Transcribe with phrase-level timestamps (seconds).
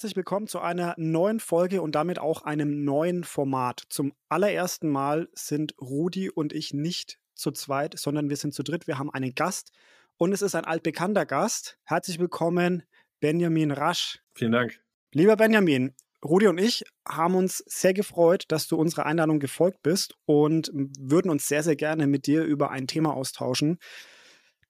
[0.00, 3.82] herzlich willkommen zu einer neuen Folge und damit auch einem neuen Format.
[3.90, 8.86] Zum allerersten Mal sind Rudi und ich nicht zu zweit, sondern wir sind zu dritt.
[8.86, 9.72] Wir haben einen Gast
[10.16, 11.76] und es ist ein altbekannter Gast.
[11.84, 12.82] Herzlich willkommen,
[13.20, 14.20] Benjamin Rasch.
[14.32, 14.80] Vielen Dank.
[15.12, 15.92] Lieber Benjamin,
[16.24, 21.30] Rudi und ich haben uns sehr gefreut, dass du unserer Einladung gefolgt bist und würden
[21.30, 23.78] uns sehr, sehr gerne mit dir über ein Thema austauschen,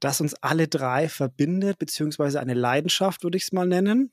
[0.00, 4.10] das uns alle drei verbindet, beziehungsweise eine Leidenschaft, würde ich es mal nennen.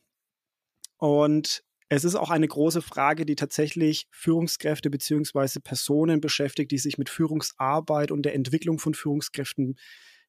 [0.97, 6.97] Und es ist auch eine große Frage, die tatsächlich Führungskräfte beziehungsweise Personen beschäftigt, die sich
[6.97, 9.77] mit Führungsarbeit und der Entwicklung von Führungskräften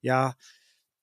[0.00, 0.34] ja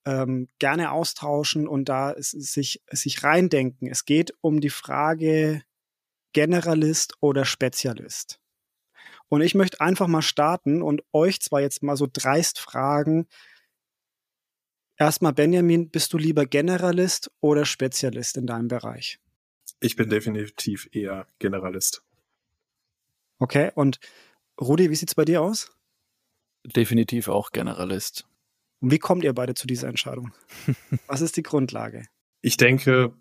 [0.05, 3.89] ähm, gerne austauschen und da sich, sich reindenken.
[3.89, 5.63] Es geht um die Frage
[6.31, 8.39] Generalist oder Spezialist.
[9.27, 13.27] Und ich möchte einfach mal starten und euch zwar jetzt mal so dreist fragen,
[14.97, 19.19] erstmal Benjamin, bist du lieber Generalist oder Spezialist in deinem Bereich?
[19.85, 22.03] Ich bin definitiv eher Generalist.
[23.37, 23.99] Okay, und
[24.59, 25.77] Rudi, wie sieht es bei dir aus?
[26.63, 28.27] Definitiv auch Generalist.
[28.79, 30.33] Und wie kommt ihr beide zu dieser Entscheidung?
[31.05, 32.07] Was ist die Grundlage?
[32.41, 33.13] Ich denke,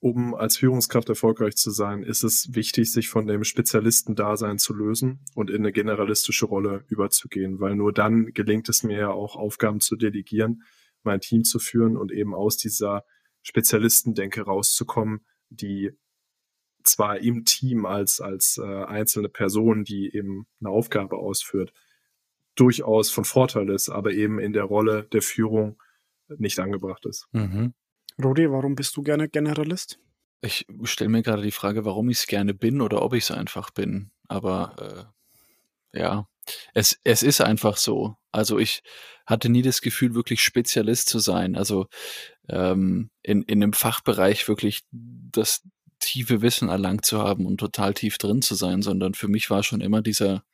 [0.00, 5.20] um als Führungskraft erfolgreich zu sein, ist es wichtig, sich von dem Spezialistendasein zu lösen
[5.34, 9.80] und in eine generalistische Rolle überzugehen, weil nur dann gelingt es mir ja auch, Aufgaben
[9.80, 10.62] zu delegieren,
[11.02, 13.04] mein Team zu führen und eben aus dieser
[13.42, 15.20] Spezialistendenke rauszukommen,
[15.50, 15.92] die
[16.84, 21.72] zwar im Team als, als äh, einzelne Person, die eben eine Aufgabe ausführt,
[22.54, 25.80] durchaus von Vorteil ist, aber eben in der Rolle der Führung
[26.28, 27.28] nicht angebracht ist.
[27.32, 27.74] Mhm.
[28.22, 30.00] Rudi, warum bist du gerne Generalist?
[30.40, 33.30] Ich stelle mir gerade die Frage, warum ich es gerne bin oder ob ich es
[33.30, 34.10] einfach bin.
[34.28, 35.12] Aber
[35.92, 36.28] äh, ja,
[36.74, 38.16] es, es ist einfach so.
[38.32, 38.82] Also ich
[39.26, 41.56] hatte nie das Gefühl, wirklich Spezialist zu sein.
[41.56, 41.88] Also
[42.48, 45.62] ähm, in, in einem Fachbereich wirklich das
[45.98, 49.62] tiefe Wissen erlangt zu haben und total tief drin zu sein, sondern für mich war
[49.62, 50.44] schon immer dieser,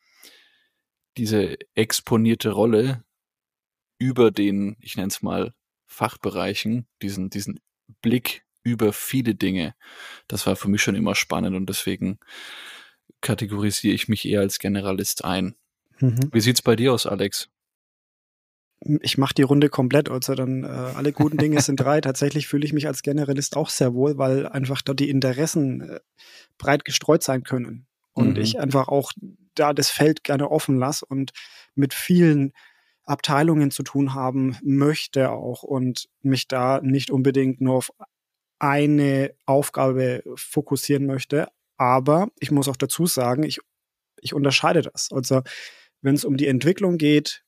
[1.17, 3.05] diese exponierte Rolle
[3.99, 5.55] über den, ich nenne es mal,
[5.87, 7.61] Fachbereichen, diesen, diesen
[8.03, 9.75] Blick über viele Dinge.
[10.27, 12.19] Das war für mich schon immer spannend und deswegen
[13.21, 15.55] kategorisiere ich mich eher als Generalist ein.
[16.01, 16.31] Mhm.
[16.33, 17.49] Wie sieht's bei dir aus, Alex?
[19.01, 22.01] ich mache die Runde komplett, also dann äh, alle guten Dinge sind drei.
[22.03, 26.01] Tatsächlich fühle ich mich als Generalist auch sehr wohl, weil einfach da die Interessen äh,
[26.59, 27.87] breit gestreut sein können.
[28.13, 28.43] Und mhm.
[28.43, 29.13] ich einfach auch
[29.55, 31.33] da das Feld gerne offen lasse und
[31.75, 32.53] mit vielen
[33.05, 37.91] Abteilungen zu tun haben möchte auch und mich da nicht unbedingt nur auf
[38.59, 41.49] eine Aufgabe fokussieren möchte.
[41.77, 43.59] Aber ich muss auch dazu sagen, ich,
[44.21, 45.11] ich unterscheide das.
[45.13, 45.43] Also
[46.05, 47.45] wenn es um die Entwicklung geht,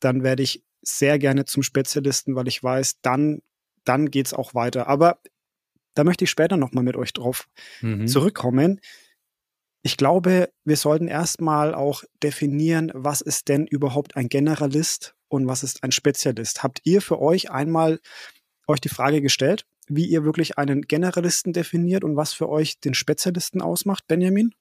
[0.00, 3.42] dann werde ich sehr gerne zum Spezialisten, weil ich weiß, dann,
[3.84, 4.88] dann geht's auch weiter.
[4.88, 5.20] Aber
[5.94, 7.46] da möchte ich später nochmal mit euch drauf
[7.82, 8.08] mhm.
[8.08, 8.80] zurückkommen.
[9.82, 15.62] Ich glaube, wir sollten erstmal auch definieren, was ist denn überhaupt ein Generalist und was
[15.62, 16.62] ist ein Spezialist.
[16.62, 18.00] Habt ihr für euch einmal
[18.66, 22.94] euch die Frage gestellt, wie ihr wirklich einen Generalisten definiert und was für euch den
[22.94, 24.54] Spezialisten ausmacht, Benjamin?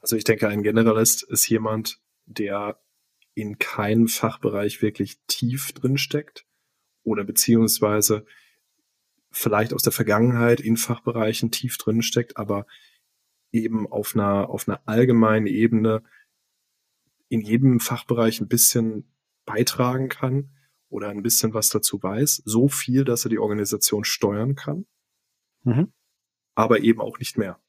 [0.00, 2.80] Also ich denke, ein Generalist ist jemand, der
[3.34, 6.46] in keinem Fachbereich wirklich tief drin steckt
[7.02, 8.24] oder beziehungsweise
[9.30, 12.66] vielleicht aus der Vergangenheit in Fachbereichen tief drin steckt, aber
[13.52, 16.02] eben auf einer, auf einer allgemeinen Ebene
[17.28, 19.12] in jedem Fachbereich ein bisschen
[19.44, 20.50] beitragen kann
[20.88, 22.42] oder ein bisschen was dazu weiß.
[22.44, 24.86] So viel, dass er die Organisation steuern kann,
[25.64, 25.92] mhm.
[26.54, 27.60] aber eben auch nicht mehr.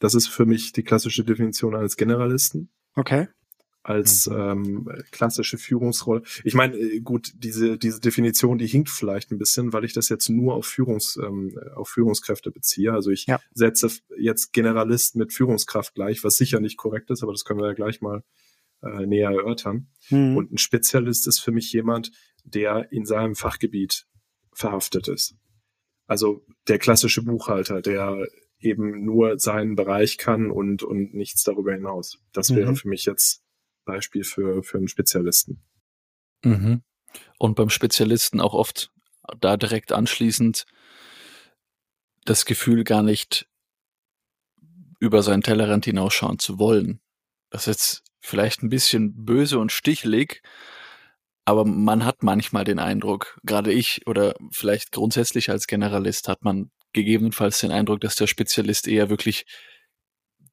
[0.00, 2.70] Das ist für mich die klassische Definition eines Generalisten.
[2.96, 3.28] Okay
[3.82, 4.36] als mhm.
[4.36, 6.22] ähm, klassische Führungsrolle.
[6.44, 10.08] Ich meine, äh, gut, diese diese Definition, die hinkt vielleicht ein bisschen, weil ich das
[10.08, 12.92] jetzt nur auf Führungs ähm, auf Führungskräfte beziehe.
[12.92, 13.40] Also ich ja.
[13.52, 17.68] setze jetzt Generalist mit Führungskraft gleich, was sicher nicht korrekt ist, aber das können wir
[17.68, 18.22] ja gleich mal
[18.82, 19.88] äh, näher erörtern.
[20.10, 20.36] Mhm.
[20.36, 22.12] Und ein Spezialist ist für mich jemand,
[22.44, 24.06] der in seinem Fachgebiet
[24.52, 25.36] verhaftet ist.
[26.06, 28.26] Also der klassische Buchhalter, der
[28.60, 32.18] eben nur seinen Bereich kann und und nichts darüber hinaus.
[32.32, 32.76] Das wäre mhm.
[32.76, 33.42] für mich jetzt
[33.84, 35.62] Beispiel für, für einen Spezialisten.
[36.44, 36.82] Mhm.
[37.38, 38.92] Und beim Spezialisten auch oft
[39.40, 40.66] da direkt anschließend
[42.24, 43.48] das Gefühl gar nicht
[44.98, 47.00] über seinen Tellerrand hinausschauen zu wollen.
[47.48, 50.42] Das ist jetzt vielleicht ein bisschen böse und stichelig,
[51.44, 56.70] aber man hat manchmal den Eindruck, gerade ich oder vielleicht grundsätzlich als Generalist hat man
[56.92, 59.46] gegebenenfalls den Eindruck, dass der Spezialist eher wirklich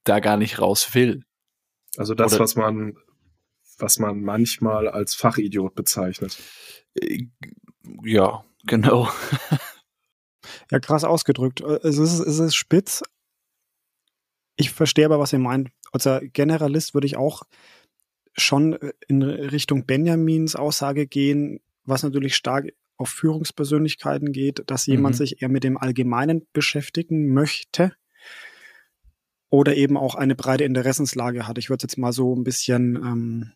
[0.03, 1.23] da gar nicht raus will.
[1.97, 2.95] Also das, oder, was man
[3.79, 6.37] was man manchmal als Fachidiot bezeichnet.
[6.95, 7.25] Äh,
[8.03, 9.09] ja, genau.
[10.71, 11.61] Ja, krass ausgedrückt.
[11.61, 13.03] Es ist, es ist spitz.
[14.55, 15.69] Ich verstehe aber, was ihr meint.
[15.91, 17.43] Also Generalist würde ich auch
[18.35, 25.17] schon in Richtung Benjamins Aussage gehen, was natürlich stark auf Führungspersönlichkeiten geht, dass jemand mhm.
[25.17, 27.93] sich eher mit dem Allgemeinen beschäftigen möchte
[29.49, 31.57] oder eben auch eine breite Interessenslage hat.
[31.57, 33.51] Ich würde es jetzt mal so ein bisschen ähm,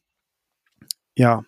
[1.15, 1.43] ja,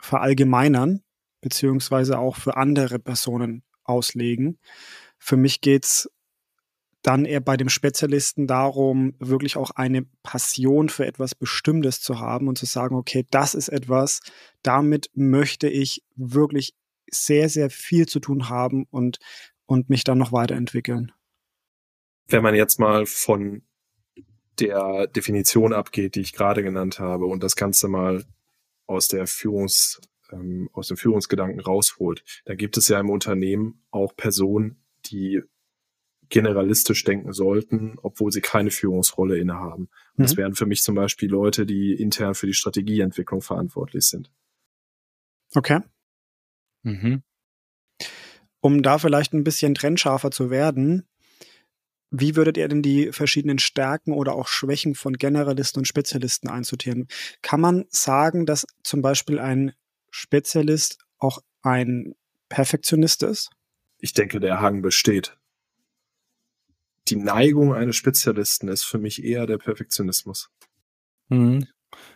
[0.00, 1.02] verallgemeinern,
[1.40, 4.58] beziehungsweise auch für andere Personen auslegen.
[5.18, 6.08] Für mich geht's
[7.02, 12.48] dann eher bei dem Spezialisten darum, wirklich auch eine Passion für etwas Bestimmtes zu haben
[12.48, 14.20] und zu sagen, okay, das ist etwas,
[14.62, 16.74] damit möchte ich wirklich
[17.10, 19.18] sehr, sehr viel zu tun haben und,
[19.66, 21.12] und mich dann noch weiterentwickeln.
[22.26, 23.62] Wenn man jetzt mal von
[24.58, 28.24] der Definition abgeht, die ich gerade genannt habe und das Ganze mal
[28.86, 30.00] aus der Führungs,
[30.32, 35.42] ähm, aus dem Führungsgedanken rausholt, da gibt es ja im Unternehmen auch Personen, die
[36.28, 39.88] generalistisch denken sollten, obwohl sie keine Führungsrolle innehaben.
[40.16, 40.22] Mhm.
[40.22, 44.30] das wären für mich zum Beispiel Leute, die intern für die Strategieentwicklung verantwortlich sind.
[45.54, 45.80] Okay.
[46.82, 47.22] Mhm.
[48.60, 51.06] Um da vielleicht ein bisschen trennscharfer zu werden,
[52.10, 57.06] wie würdet ihr denn die verschiedenen Stärken oder auch Schwächen von Generalisten und Spezialisten einsortieren?
[57.42, 59.72] Kann man sagen, dass zum Beispiel ein
[60.10, 62.14] Spezialist auch ein
[62.48, 63.50] Perfektionist ist?
[63.98, 65.36] Ich denke, der Hang besteht.
[67.08, 70.50] Die Neigung eines Spezialisten ist für mich eher der Perfektionismus.
[71.28, 71.66] Mhm.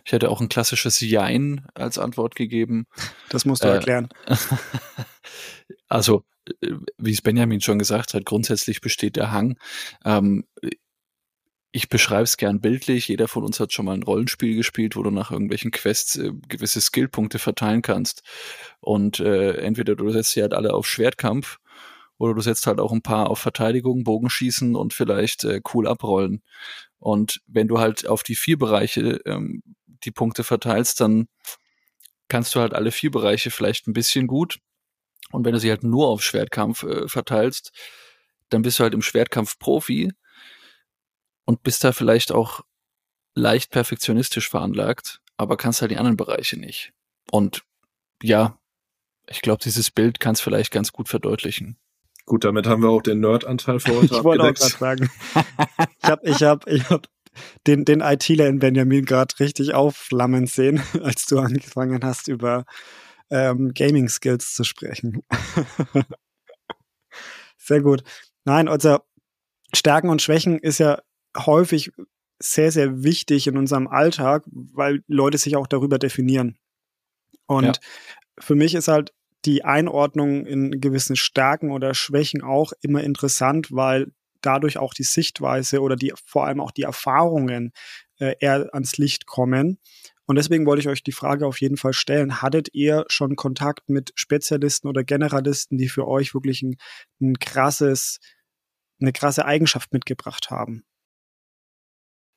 [0.05, 2.87] Ich hätte auch ein klassisches Jein als Antwort gegeben.
[3.29, 4.09] Das musst du äh, erklären.
[5.89, 6.25] also,
[6.61, 9.59] äh, wie es Benjamin schon gesagt hat, grundsätzlich besteht der Hang.
[10.05, 10.45] Ähm,
[11.73, 13.09] ich beschreibe es gern bildlich.
[13.09, 16.33] Jeder von uns hat schon mal ein Rollenspiel gespielt, wo du nach irgendwelchen Quests äh,
[16.49, 18.23] gewisse Skillpunkte verteilen kannst.
[18.81, 21.59] Und äh, entweder du setzt sie halt alle auf Schwertkampf
[22.19, 26.43] oder du setzt halt auch ein paar auf Verteidigung, Bogenschießen und vielleicht äh, cool abrollen.
[27.03, 29.63] Und wenn du halt auf die vier Bereiche ähm,
[30.05, 31.27] die Punkte verteilst, dann
[32.29, 34.61] kannst du halt alle vier Bereiche vielleicht ein bisschen gut.
[35.33, 37.73] Und wenn du sie halt nur auf Schwertkampf äh, verteilst,
[38.51, 40.13] dann bist du halt im Schwertkampf Profi
[41.45, 42.61] und bist da vielleicht auch
[43.35, 46.93] leicht perfektionistisch veranlagt, aber kannst halt die anderen Bereiche nicht.
[47.33, 47.65] Und
[48.23, 48.61] ja,
[49.27, 51.79] ich glaube, dieses Bild kann es vielleicht ganz gut verdeutlichen.
[52.27, 55.11] Gut, damit haben wir auch den Nerd-Anteil für heute Ich wollte auch gerade sagen.
[56.03, 57.09] ich habe ich hab, ich hab
[57.67, 62.65] den, den ITler in Benjamin gerade richtig aufflammen sehen, als du angefangen hast, über
[63.31, 65.23] ähm, Gaming-Skills zu sprechen.
[67.57, 68.03] sehr gut.
[68.45, 68.99] Nein, also
[69.75, 71.01] Stärken und Schwächen ist ja
[71.37, 71.93] häufig
[72.39, 76.59] sehr, sehr wichtig in unserem Alltag, weil Leute sich auch darüber definieren.
[77.47, 77.73] Und ja.
[78.39, 79.15] für mich ist halt
[79.45, 85.81] die Einordnung in gewissen Stärken oder Schwächen auch immer interessant, weil dadurch auch die Sichtweise
[85.81, 87.73] oder die vor allem auch die Erfahrungen
[88.19, 89.79] äh, eher ans Licht kommen.
[90.27, 92.41] Und deswegen wollte ich euch die Frage auf jeden Fall stellen.
[92.41, 96.77] Hattet ihr schon Kontakt mit Spezialisten oder Generalisten, die für euch wirklich ein,
[97.21, 98.19] ein krasses,
[99.01, 100.85] eine krasse Eigenschaft mitgebracht haben?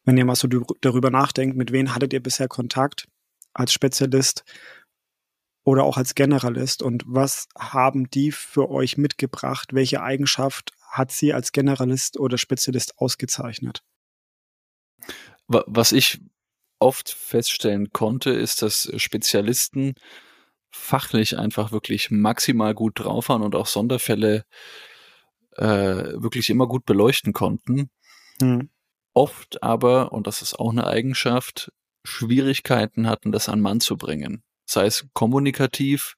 [0.04, 0.48] Wenn ihr mal so
[0.82, 3.08] darüber nachdenkt, mit wem hattet ihr bisher Kontakt
[3.54, 4.44] als Spezialist
[5.64, 9.74] oder auch als Generalist und was haben die für euch mitgebracht?
[9.74, 13.84] Welche Eigenschaft hat sie als Generalist oder Spezialist ausgezeichnet?
[15.48, 16.22] Was ich
[16.80, 19.96] oft feststellen konnte, ist, dass Spezialisten
[20.72, 24.46] fachlich einfach wirklich maximal gut drauf waren und auch Sonderfälle
[25.58, 27.90] äh, wirklich immer gut beleuchten konnten.
[28.42, 28.70] Hm.
[29.14, 31.72] Oft aber, und das ist auch eine Eigenschaft,
[32.04, 36.16] Schwierigkeiten hatten, das an Mann zu bringen sei es kommunikativ,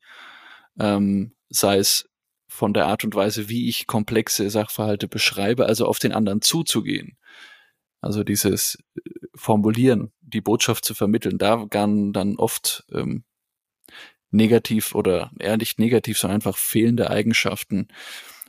[0.80, 2.07] ähm, sei es
[2.48, 7.18] von der Art und Weise, wie ich komplexe Sachverhalte beschreibe, also auf den anderen zuzugehen.
[8.02, 13.24] Also dieses äh, Formulieren, die Botschaft zu vermitteln, da kann dann oft ähm,
[14.32, 17.88] negativ oder eher nicht negativ, sondern einfach fehlende Eigenschaften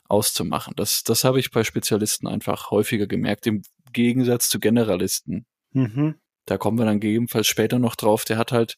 [0.08, 0.74] auszumachen.
[0.76, 3.62] Das, das habe ich bei Spezialisten einfach häufiger gemerkt, im
[3.92, 5.46] Gegensatz zu Generalisten.
[5.72, 6.16] Mhm.
[6.46, 8.24] Da kommen wir dann gegebenenfalls später noch drauf.
[8.24, 8.76] Der hat halt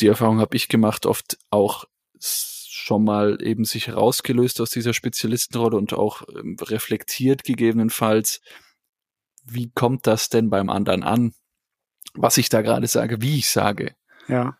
[0.00, 1.84] die Erfahrung habe ich gemacht, oft auch
[2.84, 8.42] schon mal eben sich herausgelöst aus dieser Spezialistenrolle und auch ähm, reflektiert gegebenenfalls,
[9.42, 11.32] wie kommt das denn beim anderen an,
[12.12, 13.96] was ich da gerade sage, wie ich sage.
[14.28, 14.58] Ja.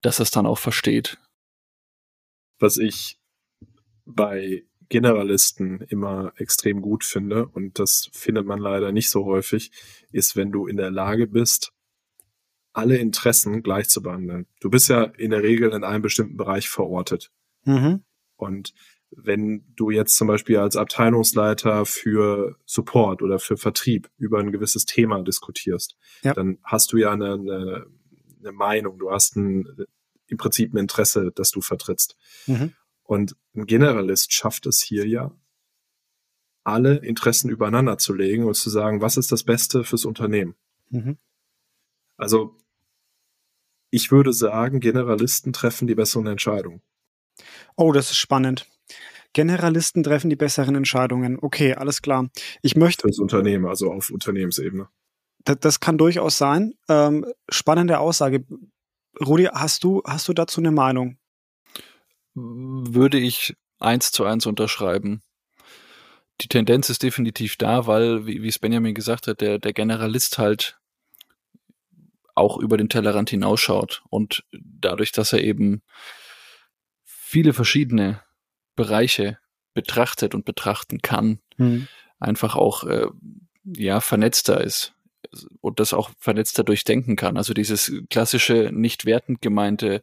[0.00, 1.18] Dass es dann auch versteht.
[2.60, 3.18] Was ich
[4.04, 9.72] bei Generalisten immer extrem gut finde, und das findet man leider nicht so häufig,
[10.12, 11.72] ist, wenn du in der Lage bist,
[12.72, 14.46] alle Interessen gleich zu behandeln.
[14.60, 17.32] Du bist ja in der Regel in einem bestimmten Bereich verortet.
[17.66, 18.04] Mhm.
[18.36, 18.72] Und
[19.10, 24.84] wenn du jetzt zum Beispiel als Abteilungsleiter für Support oder für Vertrieb über ein gewisses
[24.84, 26.34] Thema diskutierst, ja.
[26.34, 27.86] dann hast du ja eine, eine,
[28.40, 29.86] eine Meinung, du hast ein,
[30.26, 32.16] im Prinzip ein Interesse, das du vertrittst.
[32.46, 32.72] Mhm.
[33.04, 35.32] Und ein Generalist schafft es hier ja,
[36.64, 40.56] alle Interessen übereinander zu legen und zu sagen, was ist das Beste fürs Unternehmen.
[40.90, 41.16] Mhm.
[42.16, 42.58] Also
[43.90, 46.82] ich würde sagen, Generalisten treffen die besseren Entscheidungen.
[47.76, 48.66] Oh, das ist spannend.
[49.32, 51.38] Generalisten treffen die besseren Entscheidungen.
[51.40, 52.30] Okay, alles klar.
[52.62, 53.02] Ich möchte.
[53.02, 54.88] Fürs Unternehmen, also auf Unternehmensebene.
[55.44, 56.74] Das, das kann durchaus sein.
[56.88, 58.44] Ähm, spannende Aussage.
[59.24, 61.18] Rudi, hast du, hast du dazu eine Meinung?
[62.34, 65.22] Würde ich eins zu eins unterschreiben.
[66.40, 70.38] Die Tendenz ist definitiv da, weil, wie, wie es Benjamin gesagt hat, der, der Generalist
[70.38, 70.78] halt
[72.34, 75.82] auch über den Tellerrand hinausschaut und dadurch, dass er eben
[77.26, 78.22] viele verschiedene
[78.76, 79.38] Bereiche
[79.74, 81.88] betrachtet und betrachten kann, mhm.
[82.20, 83.08] einfach auch äh,
[83.64, 84.94] ja vernetzter ist
[85.60, 87.36] und das auch vernetzter durchdenken kann.
[87.36, 90.02] Also dieses klassische, nicht wertend gemeinte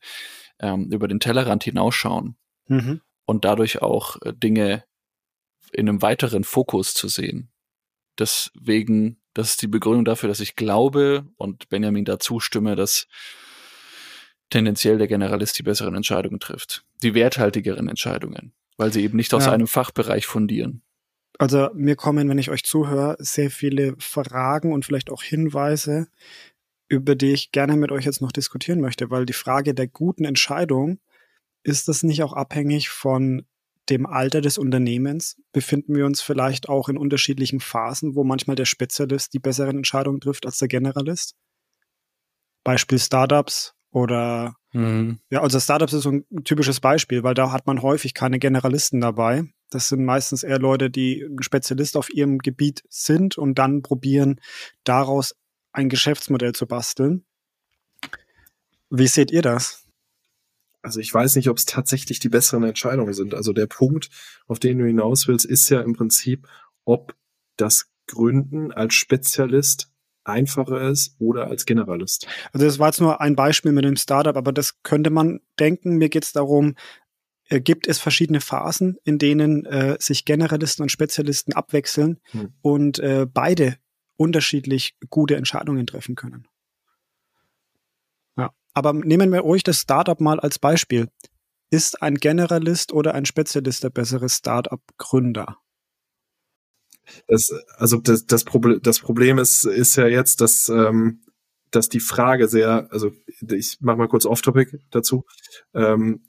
[0.59, 2.35] ähm, über den Tellerrand hinausschauen
[2.67, 2.99] mhm.
[3.23, 4.83] und dadurch auch äh, Dinge
[5.71, 7.53] in einem weiteren Fokus zu sehen.
[8.19, 13.07] Deswegen, das ist die Begründung dafür, dass ich glaube und Benjamin dazu stimme, dass
[14.53, 16.85] tendenziell der Generalist die besseren Entscheidungen trifft.
[17.01, 19.51] Die werthaltigeren Entscheidungen, weil sie eben nicht aus ja.
[19.51, 20.83] einem Fachbereich fundieren.
[21.39, 26.07] Also mir kommen, wenn ich euch zuhöre, sehr viele Fragen und vielleicht auch Hinweise,
[26.87, 30.23] über die ich gerne mit euch jetzt noch diskutieren möchte, weil die Frage der guten
[30.23, 30.99] Entscheidung,
[31.63, 33.47] ist das nicht auch abhängig von
[33.89, 35.41] dem Alter des Unternehmens?
[35.51, 40.21] Befinden wir uns vielleicht auch in unterschiedlichen Phasen, wo manchmal der Spezialist die besseren Entscheidungen
[40.21, 41.35] trifft als der Generalist?
[42.63, 45.19] Beispiel Startups oder mhm.
[45.29, 48.99] ja, also Startups ist so ein typisches Beispiel, weil da hat man häufig keine Generalisten
[48.99, 49.45] dabei.
[49.69, 54.41] Das sind meistens eher Leute, die ein Spezialist auf ihrem Gebiet sind und dann probieren,
[54.83, 55.35] daraus
[55.71, 57.23] ein Geschäftsmodell zu basteln.
[58.89, 59.85] Wie seht ihr das?
[60.81, 63.35] Also ich weiß nicht, ob es tatsächlich die besseren Entscheidungen sind.
[63.35, 64.09] Also der Punkt,
[64.47, 66.47] auf den du hinaus willst, ist ja im Prinzip,
[66.83, 67.15] ob
[67.57, 69.92] das Gründen als Spezialist
[70.25, 72.27] einfacher ist oder als Generalist.
[72.51, 75.97] Also das war jetzt nur ein Beispiel mit dem Startup, aber das könnte man denken.
[75.97, 76.75] Mir geht es darum,
[77.49, 82.53] äh, gibt es verschiedene Phasen, in denen äh, sich Generalisten und Spezialisten abwechseln hm.
[82.61, 83.77] und äh, beide
[84.15, 86.47] unterschiedlich gute Entscheidungen treffen können.
[88.37, 91.09] Ja, aber nehmen wir ruhig das Startup mal als Beispiel.
[91.69, 95.57] Ist ein Generalist oder ein Spezialist der bessere Startup-Gründer?
[97.27, 101.21] Das, also das, das, Problem, das Problem ist, ist ja jetzt, dass, ähm,
[101.71, 105.25] dass die Frage sehr, also ich mache mal kurz off-topic dazu.
[105.73, 106.23] Ähm,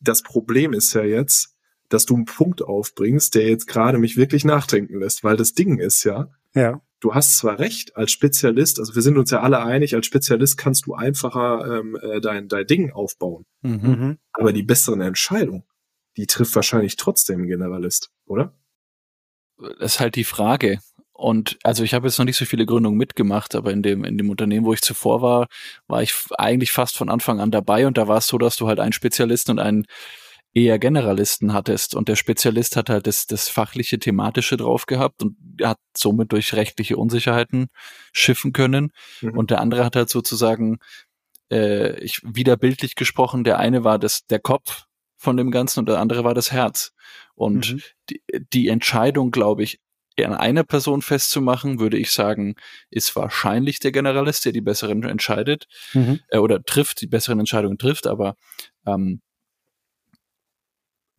[0.00, 1.54] das Problem ist ja jetzt,
[1.88, 5.78] dass du einen Punkt aufbringst, der jetzt gerade mich wirklich nachdenken lässt, weil das Ding
[5.78, 6.80] ist ja, ja.
[7.00, 10.56] du hast zwar recht als Spezialist, also wir sind uns ja alle einig, als Spezialist
[10.56, 13.44] kannst du einfacher ähm, äh, dein, dein Ding aufbauen.
[13.62, 13.80] Mhm.
[13.80, 14.18] mhm.
[14.32, 15.64] Aber die besseren Entscheidungen,
[16.16, 18.54] die trifft wahrscheinlich trotzdem ein Generalist, oder?
[19.58, 20.78] Das ist halt die Frage.
[21.12, 24.18] Und also ich habe jetzt noch nicht so viele Gründungen mitgemacht, aber in dem, in
[24.18, 25.46] dem Unternehmen, wo ich zuvor war,
[25.86, 28.66] war ich eigentlich fast von Anfang an dabei und da war es so, dass du
[28.66, 29.86] halt einen Spezialisten und einen
[30.54, 35.36] eher Generalisten hattest und der Spezialist hat halt das, das fachliche, thematische drauf gehabt und
[35.62, 37.66] hat somit durch rechtliche Unsicherheiten
[38.12, 39.38] schiffen können mhm.
[39.38, 40.78] und der andere hat halt sozusagen,
[41.50, 44.84] äh, ich wieder bildlich gesprochen, der eine war das, der Kopf
[45.16, 46.92] von dem Ganzen und der andere war das Herz.
[47.34, 47.82] Und mhm.
[48.10, 48.22] die,
[48.52, 49.80] die Entscheidung, glaube ich,
[50.22, 52.54] an einer Person festzumachen, würde ich sagen,
[52.90, 56.20] ist wahrscheinlich der Generalist, der die besseren entscheidet mhm.
[56.28, 58.36] äh, oder trifft, die besseren Entscheidungen trifft, aber
[58.86, 59.20] ähm,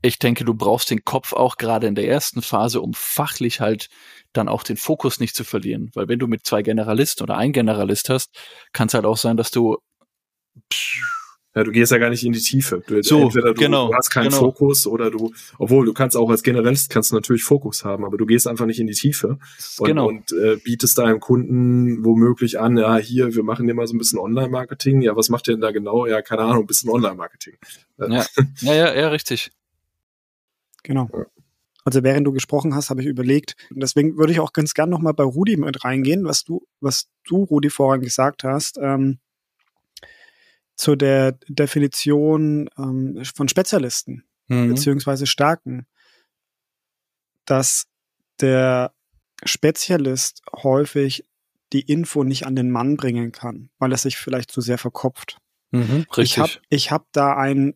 [0.02, 3.90] ich denke, du brauchst den Kopf auch gerade in der ersten Phase, um fachlich halt
[4.34, 5.90] dann auch den Fokus nicht zu verlieren.
[5.96, 8.38] Weil wenn du mit zwei Generalisten oder ein Generalist hast,
[8.72, 9.78] kann es halt auch sein, dass du
[11.56, 12.82] ja, du gehst ja gar nicht in die Tiefe.
[12.86, 14.40] Du, so, entweder du, genau, du hast keinen genau.
[14.40, 18.18] Fokus oder du, obwohl du kannst auch als Generalist kannst du natürlich Fokus haben, aber
[18.18, 19.40] du gehst einfach nicht in die Tiefe
[19.80, 20.08] und, genau.
[20.08, 23.98] und äh, bietest deinem Kunden womöglich an, ja, hier, wir machen dir mal so ein
[23.98, 25.02] bisschen Online-Marketing.
[25.02, 26.06] Ja, was macht ihr denn da genau?
[26.06, 27.56] Ja, keine Ahnung, ein bisschen Online-Marketing.
[28.00, 28.26] Ja.
[28.62, 29.52] ja, ja, ja, richtig.
[30.84, 31.10] Genau.
[31.14, 31.26] Ja.
[31.86, 34.90] Also während du gesprochen hast, habe ich überlegt, und deswegen würde ich auch ganz gern
[34.90, 38.78] nochmal bei Rudi mit reingehen, was du, was du, Rudi, vorhin gesagt hast.
[38.82, 39.20] Ähm,
[40.76, 44.70] zu der Definition ähm, von Spezialisten mhm.
[44.70, 45.86] beziehungsweise Starken,
[47.46, 47.88] dass
[48.42, 48.94] der
[49.44, 51.26] Spezialist häufig
[51.74, 55.40] die Info nicht an den Mann bringen kann, weil er sich vielleicht zu sehr verkopft.
[55.72, 56.24] Mhm, richtig.
[56.24, 57.76] Ich habe ich hab da ein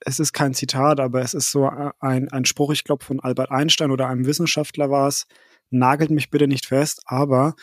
[0.00, 1.68] es ist kein Zitat, aber es ist so
[2.00, 5.26] ein, ein Spruch, ich glaube, von Albert Einstein oder einem Wissenschaftler war es,
[5.70, 7.56] nagelt mich bitte nicht fest, aber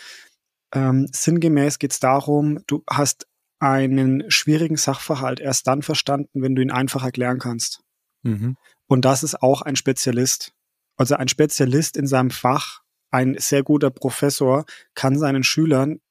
[0.73, 3.27] ähm, sinngemäß geht es darum, du hast
[3.63, 7.81] einen schwierigen Sachverhalt erst dann verstanden, wenn du ihn einfach erklären kannst.
[8.21, 8.57] Mhm.
[8.87, 10.51] Und das ist auch ein Spezialist.
[10.97, 14.65] Also ein Spezialist in seinem Fach, ein sehr guter Professor,
[14.95, 16.01] kann seinen Schülern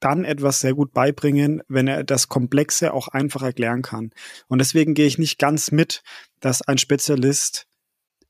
[0.00, 4.10] dann etwas sehr gut beibringen, wenn er das Komplexe auch einfach erklären kann.
[4.48, 6.02] Und deswegen gehe ich nicht ganz mit,
[6.40, 7.66] dass ein Spezialist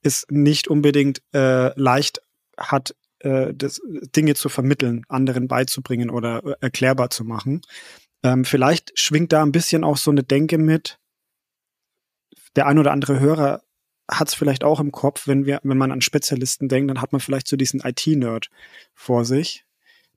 [0.02, 2.22] es nicht unbedingt äh, leicht
[2.58, 3.80] hat, äh, das,
[4.16, 7.62] Dinge zu vermitteln, anderen beizubringen oder äh, erklärbar zu machen.
[8.22, 10.98] Ähm, vielleicht schwingt da ein bisschen auch so eine Denke mit.
[12.56, 13.62] Der ein oder andere Hörer
[14.10, 17.12] hat es vielleicht auch im Kopf, wenn wir, wenn man an Spezialisten denkt, dann hat
[17.12, 18.50] man vielleicht so diesen IT-Nerd
[18.94, 19.64] vor sich,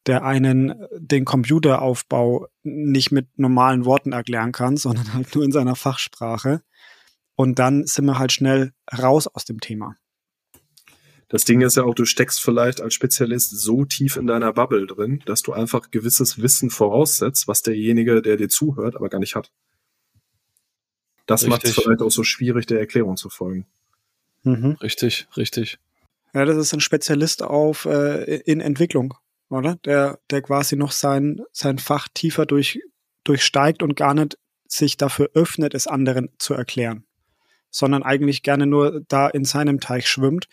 [0.08, 5.76] der einen den Computeraufbau nicht mit normalen Worten erklären kann, sondern halt nur in seiner
[5.76, 6.64] Fachsprache.
[7.36, 9.96] Und dann sind wir halt schnell raus aus dem Thema.
[11.34, 14.86] Das Ding ist ja auch, du steckst vielleicht als Spezialist so tief in deiner Bubble
[14.86, 19.36] drin, dass du einfach gewisses Wissen voraussetzt, was derjenige, der dir zuhört, aber gar nicht
[19.36, 19.52] hat.
[21.26, 23.66] Das macht es vielleicht auch so schwierig, der Erklärung zu folgen.
[24.44, 24.78] Mhm.
[24.82, 25.80] Richtig, richtig.
[26.34, 29.16] Ja, das ist ein Spezialist auf äh, in Entwicklung
[29.54, 29.76] oder?
[29.86, 32.80] Der, der quasi noch sein, sein Fach tiefer durch,
[33.24, 34.38] durchsteigt und gar nicht
[34.68, 37.06] sich dafür öffnet, es anderen zu erklären,
[37.70, 40.48] sondern eigentlich gerne nur da in seinem Teich schwimmt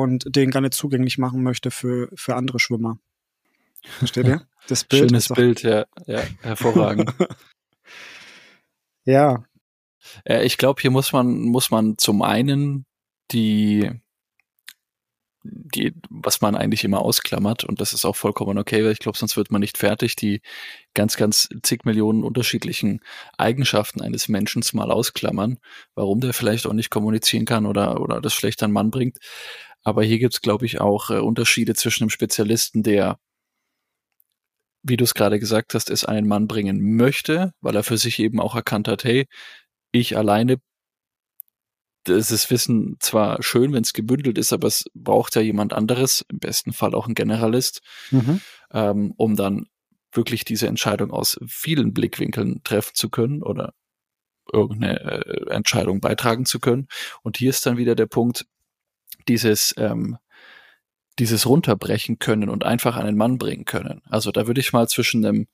[0.00, 2.98] und den nicht zugänglich machen möchte für, für andere Schwimmer.
[3.82, 4.46] Versteht ihr?
[4.68, 7.12] Das Bild Schönes Bild, ja, ja, hervorragend.
[9.04, 9.44] ja.
[10.24, 12.86] Äh, ich glaube, hier muss man, muss man zum einen
[13.32, 13.90] die,
[15.42, 19.18] die, was man eigentlich immer ausklammert, und das ist auch vollkommen okay, weil ich glaube,
[19.18, 20.40] sonst wird man nicht fertig, die
[20.94, 23.00] ganz, ganz zig Millionen unterschiedlichen
[23.36, 25.58] Eigenschaften eines Menschen mal ausklammern,
[25.94, 29.18] warum der vielleicht auch nicht kommunizieren kann oder, oder das schlecht an Mann bringt.
[29.82, 33.18] Aber hier gibt es, glaube ich, auch äh, Unterschiede zwischen einem Spezialisten, der,
[34.82, 38.18] wie du es gerade gesagt hast, es einen Mann bringen möchte, weil er für sich
[38.18, 39.26] eben auch erkannt hat, hey,
[39.92, 40.58] ich alleine
[42.04, 46.24] das ist Wissen zwar schön, wenn es gebündelt ist, aber es braucht ja jemand anderes,
[46.28, 48.40] im besten Fall auch ein Generalist, mhm.
[48.72, 49.66] ähm, um dann
[50.12, 53.72] wirklich diese Entscheidung aus vielen Blickwinkeln treffen zu können oder
[54.52, 56.88] irgendeine äh, Entscheidung beitragen zu können.
[57.22, 58.46] Und hier ist dann wieder der Punkt,
[59.28, 60.18] dieses, ähm,
[61.18, 64.02] dieses runterbrechen können und einfach einen Mann bringen können.
[64.08, 65.46] Also da würde ich mal zwischen einem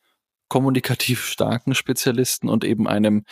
[0.48, 3.24] kommunikativ starken Spezialisten und eben einem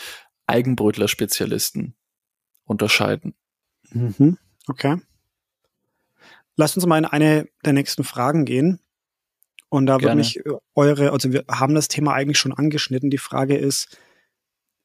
[0.46, 1.94] Eigenbrötler-Spezialisten
[2.64, 3.35] unterscheiden.
[3.90, 4.38] Mhm.
[4.66, 4.99] Okay.
[6.57, 8.81] Lasst uns mal in eine der nächsten Fragen gehen.
[9.68, 10.40] Und da würde mich
[10.75, 13.11] eure, also wir haben das Thema eigentlich schon angeschnitten.
[13.11, 13.99] Die Frage ist,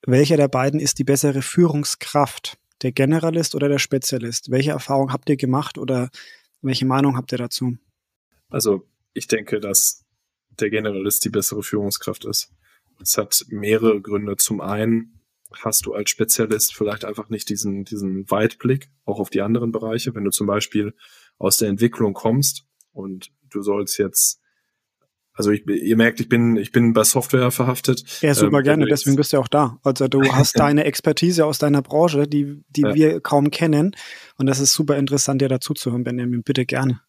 [0.06, 2.58] welcher der beiden ist die bessere Führungskraft?
[2.82, 4.52] Der Generalist oder der Spezialist?
[4.52, 6.10] Welche Erfahrung habt ihr gemacht oder
[6.62, 7.78] welche Meinung habt ihr dazu?
[8.50, 10.06] Also ich denke, dass
[10.50, 12.54] der Generalist die bessere Führungskraft ist.
[13.02, 14.38] Es hat mehrere Gründe.
[14.38, 19.42] Zum einen hast du als Spezialist vielleicht einfach nicht diesen, diesen Weitblick auch auf die
[19.42, 20.16] anderen Bereiche.
[20.16, 20.94] Wenn du zum Beispiel
[21.38, 24.41] aus der Entwicklung kommst und du sollst jetzt
[25.34, 28.04] also ich, ihr merkt, ich bin, ich bin bei Software verhaftet.
[28.22, 29.80] Ja, super ähm, gerne, deswegen bist du ja auch da.
[29.84, 32.94] Also du hast deine Expertise aus deiner Branche, die, die ja.
[32.94, 33.96] wir kaum kennen.
[34.38, 36.44] Und das ist super interessant, dir dazu zu hören, Benjamin.
[36.44, 37.02] Bitte gerne.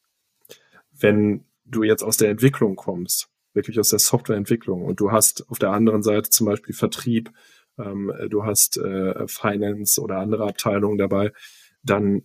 [0.93, 5.59] Wenn du jetzt aus der Entwicklung kommst, wirklich aus der Softwareentwicklung und du hast auf
[5.59, 7.31] der anderen Seite zum Beispiel Vertrieb
[7.79, 11.33] ähm, du hast äh, Finance oder andere Abteilungen dabei,
[11.83, 12.23] dann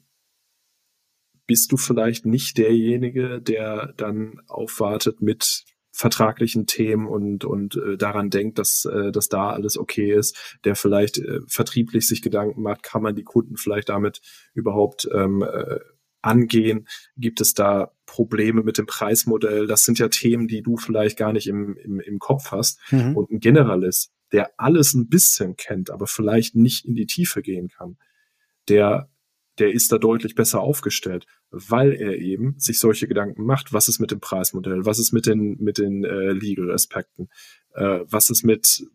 [1.46, 5.64] bist du vielleicht nicht derjenige, der dann aufwartet mit
[5.98, 10.76] vertraglichen Themen und und äh, daran denkt, dass äh, dass da alles okay ist, der
[10.76, 14.22] vielleicht äh, vertrieblich sich Gedanken macht, kann man die Kunden vielleicht damit
[14.54, 15.80] überhaupt ähm, äh,
[16.22, 16.88] angehen?
[17.18, 19.66] Gibt es da Probleme mit dem Preismodell?
[19.66, 22.80] Das sind ja Themen, die du vielleicht gar nicht im, im, im Kopf hast.
[22.92, 23.18] Mhm.
[23.18, 27.70] Und ein Generalist, der alles ein bisschen kennt, aber vielleicht nicht in die Tiefe gehen
[27.70, 27.98] kann,
[28.70, 29.10] der,
[29.60, 33.74] der ist da deutlich besser aufgestellt, weil er eben sich solche Gedanken macht.
[33.74, 34.86] Was ist mit dem Preismodell?
[34.86, 37.30] Was ist mit den, mit den äh, Legal-Aspekten?
[37.74, 38.86] Äh, was ist mit,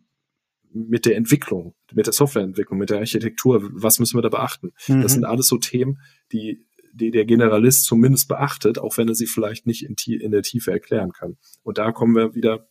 [0.72, 3.68] mit der Entwicklung, mit der Softwareentwicklung, mit der Architektur?
[3.72, 4.72] Was müssen wir da beachten?
[4.86, 5.02] Mhm.
[5.02, 5.98] Das sind alles so Themen,
[6.32, 10.42] die, die der Generalist zumindest beachtet, auch wenn er sie vielleicht nicht in, in der
[10.42, 11.36] Tiefe erklären kann.
[11.62, 12.68] Und da kommen wir wieder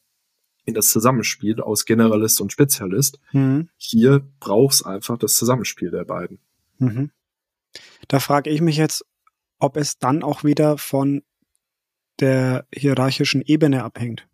[0.64, 3.20] in das Zusammenspiel aus Generalist und Spezialist.
[3.32, 3.70] Mhm.
[3.78, 6.40] Hier brauchst einfach das Zusammenspiel der beiden.
[6.78, 7.12] Mhm.
[8.08, 9.06] Da frage ich mich jetzt,
[9.60, 11.24] ob es dann auch wieder von
[12.20, 14.28] der hierarchischen Ebene abhängt.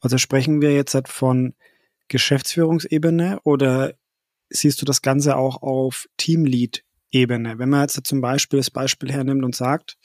[0.00, 1.54] Also sprechen wir jetzt halt von
[2.08, 3.94] Geschäftsführungsebene oder
[4.48, 7.58] siehst du das Ganze auch auf Teamlead-Ebene.
[7.58, 9.98] Wenn man jetzt zum Beispiel das Beispiel hernimmt und sagt,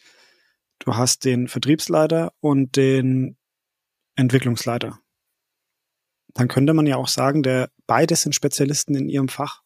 [0.80, 3.38] du hast den Vertriebsleiter und den
[4.16, 5.00] Entwicklungsleiter,
[6.34, 9.62] dann könnte man ja auch sagen, der beide sind Spezialisten in ihrem Fach.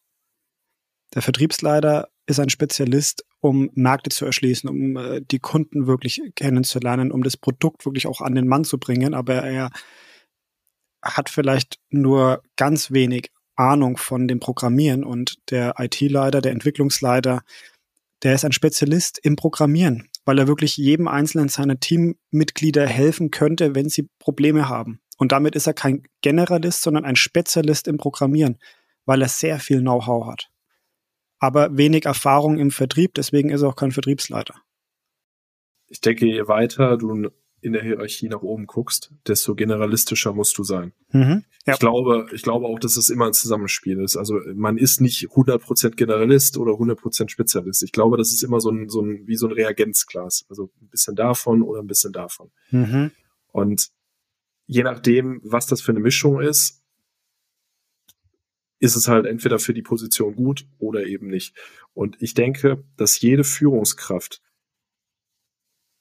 [1.14, 7.10] Der Vertriebsleiter ist ein Spezialist, um Märkte zu erschließen, um äh, die Kunden wirklich kennenzulernen,
[7.10, 9.70] um das Produkt wirklich auch an den Mann zu bringen, aber er
[11.02, 17.42] hat vielleicht nur ganz wenig Ahnung von dem Programmieren und der IT-Leiter, der Entwicklungsleiter,
[18.22, 23.74] der ist ein Spezialist im Programmieren, weil er wirklich jedem einzelnen seiner Teammitglieder helfen könnte,
[23.74, 25.00] wenn sie Probleme haben.
[25.16, 28.58] Und damit ist er kein Generalist, sondern ein Spezialist im Programmieren,
[29.06, 30.50] weil er sehr viel Know-how hat.
[31.38, 34.54] Aber wenig Erfahrung im Vertrieb, deswegen ist er auch kein Vertriebsleiter.
[35.86, 40.64] Ich denke, je weiter du in der Hierarchie nach oben guckst, desto generalistischer musst du
[40.64, 40.92] sein.
[41.10, 41.74] Mhm, ja.
[41.74, 44.16] Ich glaube, ich glaube auch, dass es immer ein Zusammenspiel ist.
[44.16, 47.82] Also man ist nicht 100% Generalist oder 100% Spezialist.
[47.82, 50.46] Ich glaube, das ist immer so ein, so ein, wie so ein Reagenzglas.
[50.48, 52.50] Also ein bisschen davon oder ein bisschen davon.
[52.70, 53.10] Mhm.
[53.48, 53.88] Und
[54.66, 56.77] je nachdem, was das für eine Mischung ist,
[58.78, 61.56] ist es halt entweder für die Position gut oder eben nicht.
[61.94, 64.40] Und ich denke, dass jede Führungskraft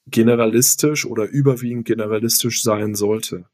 [0.05, 3.49] generalistisch oder überwiegend generalistisch sein sollte.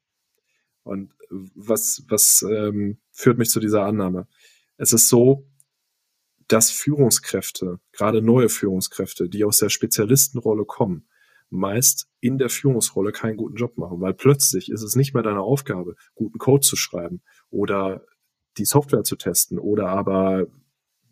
[0.83, 4.27] Und was, was ähm, führt mich zu dieser Annahme?
[4.77, 5.47] Es ist so,
[6.47, 11.07] dass Führungskräfte, gerade neue Führungskräfte, die aus der Spezialistenrolle kommen,
[11.49, 15.41] meist in der Führungsrolle keinen guten Job machen, weil plötzlich ist es nicht mehr deine
[15.41, 18.03] Aufgabe, guten Code zu schreiben oder
[18.57, 20.47] die Software zu testen oder aber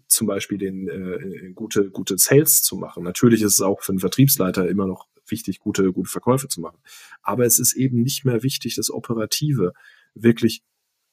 [0.07, 3.03] zum Beispiel den äh, gute gute Sales zu machen.
[3.03, 6.79] Natürlich ist es auch für einen Vertriebsleiter immer noch wichtig, gute, gute Verkäufe zu machen.
[7.21, 9.73] Aber es ist eben nicht mehr wichtig, das Operative
[10.13, 10.63] wirklich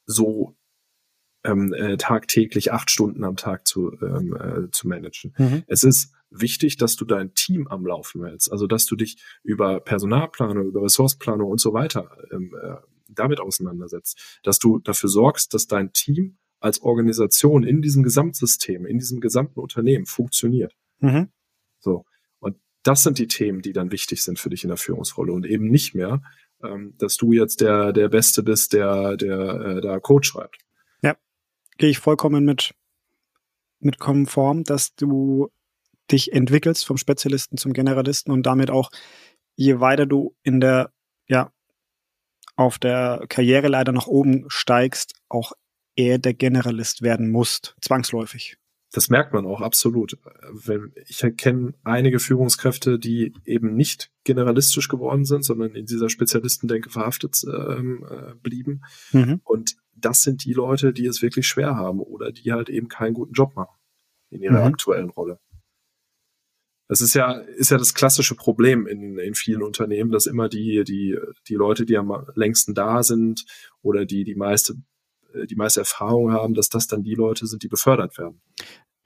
[0.05, 0.55] so
[1.43, 5.33] ähm, äh, tagtäglich acht Stunden am Tag zu, ähm, äh, zu managen.
[5.37, 5.63] Mhm.
[5.67, 9.79] Es ist wichtig, dass du dein Team am Laufen hältst, also dass du dich über
[9.79, 12.75] Personalplanung, über Ressourceplanung und so weiter ähm, äh,
[13.09, 18.99] damit auseinandersetzt, dass du dafür sorgst, dass dein Team als Organisation in diesem Gesamtsystem, in
[18.99, 20.75] diesem gesamten Unternehmen funktioniert.
[20.99, 21.29] Mhm.
[21.79, 22.05] So
[22.83, 25.69] das sind die Themen, die dann wichtig sind für dich in der Führungsrolle und eben
[25.69, 26.21] nicht mehr,
[26.63, 30.57] ähm, dass du jetzt der, der Beste bist, der, der äh, da Code schreibt.
[31.01, 31.15] Ja,
[31.77, 32.73] gehe ich vollkommen mit,
[33.79, 35.49] mit konform, dass du
[36.11, 38.89] dich entwickelst vom Spezialisten zum Generalisten und damit auch,
[39.55, 40.91] je weiter du in der,
[42.59, 45.53] auf der Karriereleiter nach oben steigst, auch
[45.95, 48.57] eher der Generalist werden musst, zwangsläufig.
[48.91, 50.17] Das merkt man auch absolut.
[51.07, 57.41] Ich kenne einige Führungskräfte, die eben nicht generalistisch geworden sind, sondern in dieser Spezialistendenke verhaftet
[57.45, 58.81] ähm, äh, blieben.
[59.13, 59.39] Mhm.
[59.45, 63.13] Und das sind die Leute, die es wirklich schwer haben oder die halt eben keinen
[63.13, 63.77] guten Job machen
[64.31, 64.73] in ihrer mhm.
[64.73, 65.39] aktuellen Rolle.
[66.89, 70.83] Das ist ja, ist ja das klassische Problem in, in vielen Unternehmen, dass immer die,
[70.83, 73.45] die, die Leute, die am längsten da sind
[73.81, 74.73] oder die die meiste
[75.33, 78.41] äh, die meiste Erfahrung haben, dass das dann die Leute sind, die befördert werden.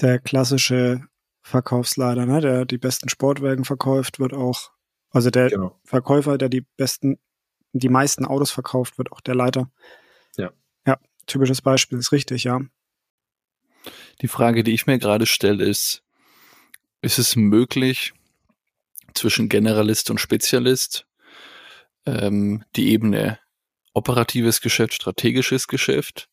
[0.02, 1.02] Der klassische
[1.42, 4.72] Verkaufsleiter, ne, der die besten Sportwagen verkauft, wird auch,
[5.10, 5.80] also der genau.
[5.84, 7.20] Verkäufer, der die besten,
[7.74, 9.70] die meisten Autos verkauft, wird auch der Leiter.
[10.38, 10.52] Ja.
[10.88, 12.62] Ja, typisches Beispiel, ist richtig, ja.
[14.22, 16.03] Die Frage, die ich mir gerade stelle, ist,
[17.04, 18.14] ist es möglich,
[19.14, 21.06] zwischen Generalist und Spezialist
[22.06, 23.40] ähm, die Ebene
[23.94, 26.30] operatives Geschäft, strategisches Geschäft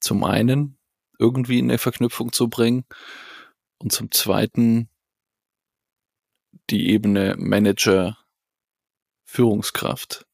[0.00, 0.76] zum einen
[1.18, 2.84] irgendwie in eine Verknüpfung zu bringen
[3.78, 4.90] und zum zweiten
[6.68, 8.18] die Ebene Manager
[9.24, 10.26] Führungskraft.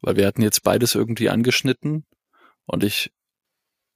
[0.00, 2.04] Weil wir hatten jetzt beides irgendwie angeschnitten
[2.66, 3.12] und ich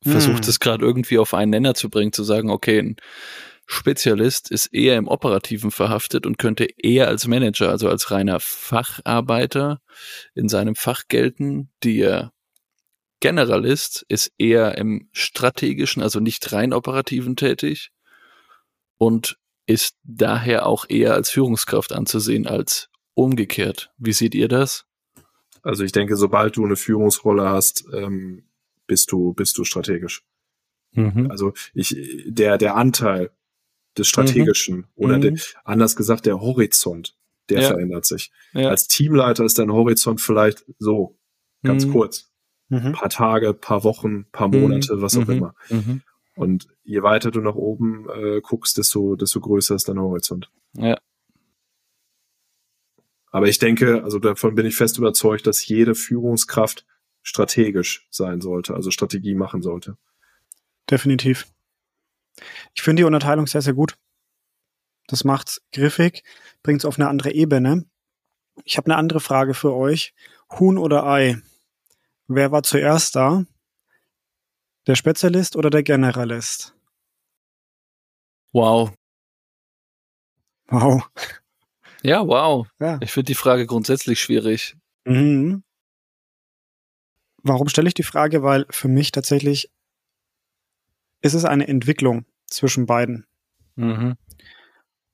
[0.03, 0.43] versuche hm.
[0.43, 2.97] das gerade irgendwie auf einen Nenner zu bringen, zu sagen, okay, ein
[3.67, 9.81] Spezialist ist eher im Operativen verhaftet und könnte eher als Manager, also als reiner Facharbeiter
[10.35, 11.71] in seinem Fach gelten.
[11.83, 12.33] Der
[13.21, 17.91] Generalist ist eher im strategischen, also nicht rein operativen tätig
[18.99, 23.91] und ist daher auch eher als Führungskraft anzusehen als umgekehrt.
[23.97, 24.85] Wie seht ihr das?
[25.63, 28.45] Also ich denke, sobald du eine Führungsrolle hast, ähm,
[28.87, 30.23] bist du bist du strategisch.
[30.93, 31.31] Mhm.
[31.31, 31.97] Also ich
[32.27, 33.31] der der Anteil
[33.99, 34.85] des Strategischen mhm.
[34.95, 35.23] oder mhm.
[35.23, 37.17] Der, anders gesagt der Horizont,
[37.49, 37.69] der ja.
[37.69, 38.31] verändert sich.
[38.53, 38.71] Ja.
[38.71, 41.19] Als Teamleiter ist dein Horizont vielleicht so
[41.63, 41.93] ganz mhm.
[41.93, 42.33] kurz,
[42.69, 42.93] mhm.
[42.93, 45.55] paar Tage, paar Wochen, paar Monate, was auch immer.
[46.37, 50.51] Und je weiter du nach oben äh, guckst, desto desto größer ist dein Horizont.
[50.73, 50.99] Ja.
[53.31, 56.87] Aber ich denke, also davon bin ich fest überzeugt, dass jede Führungskraft
[57.23, 59.97] strategisch sein sollte, also Strategie machen sollte.
[60.91, 61.47] definitiv.
[62.75, 63.97] Ich finde die Unterteilung sehr, sehr gut.
[65.07, 66.23] Das macht's griffig,
[66.63, 67.85] bringt's auf eine andere Ebene.
[68.65, 70.15] Ich habe eine andere Frage für euch.
[70.59, 71.41] Huhn oder Ei?
[72.27, 73.45] Wer war zuerst da?
[74.87, 76.75] Der Spezialist oder der Generalist?
[78.53, 78.93] Wow.
[80.69, 81.09] Wow.
[82.03, 82.67] Ja, wow.
[82.79, 82.99] Ja.
[83.03, 84.77] Ich finde die Frage grundsätzlich schwierig.
[85.05, 85.65] Mhm.
[87.43, 88.43] Warum stelle ich die Frage?
[88.43, 89.71] Weil für mich tatsächlich
[91.25, 93.27] ist es eine Entwicklung zwischen beiden.
[93.77, 94.17] Mhm.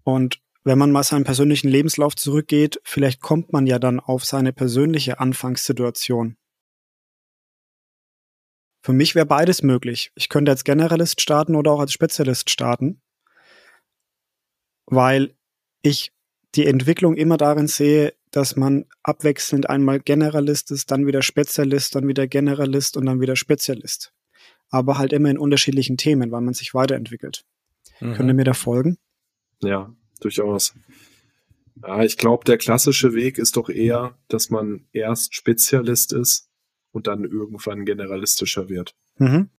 [0.02, 4.52] Und wenn man mal seinen persönlichen Lebenslauf zurückgeht, vielleicht kommt man ja dann auf seine
[4.52, 6.36] persönliche Anfangssituation.
[8.82, 10.10] Für mich wäre beides möglich.
[10.16, 13.00] Ich könnte als Generalist starten oder auch als Spezialist starten,
[14.86, 15.36] weil
[15.82, 16.12] ich
[16.56, 22.08] die Entwicklung immer darin sehe, dass man abwechselnd einmal Generalist ist, dann wieder Spezialist, dann
[22.08, 24.12] wieder Generalist und dann wieder Spezialist.
[24.70, 27.44] Aber halt immer in unterschiedlichen Themen, weil man sich weiterentwickelt.
[28.00, 28.14] Mhm.
[28.14, 28.98] Könnt ihr mir da folgen?
[29.62, 30.74] Ja, durchaus.
[31.83, 36.48] Ja, ich glaube, der klassische Weg ist doch eher, dass man erst Spezialist ist
[36.92, 38.94] und dann irgendwann generalistischer wird.
[39.18, 39.50] Mhm.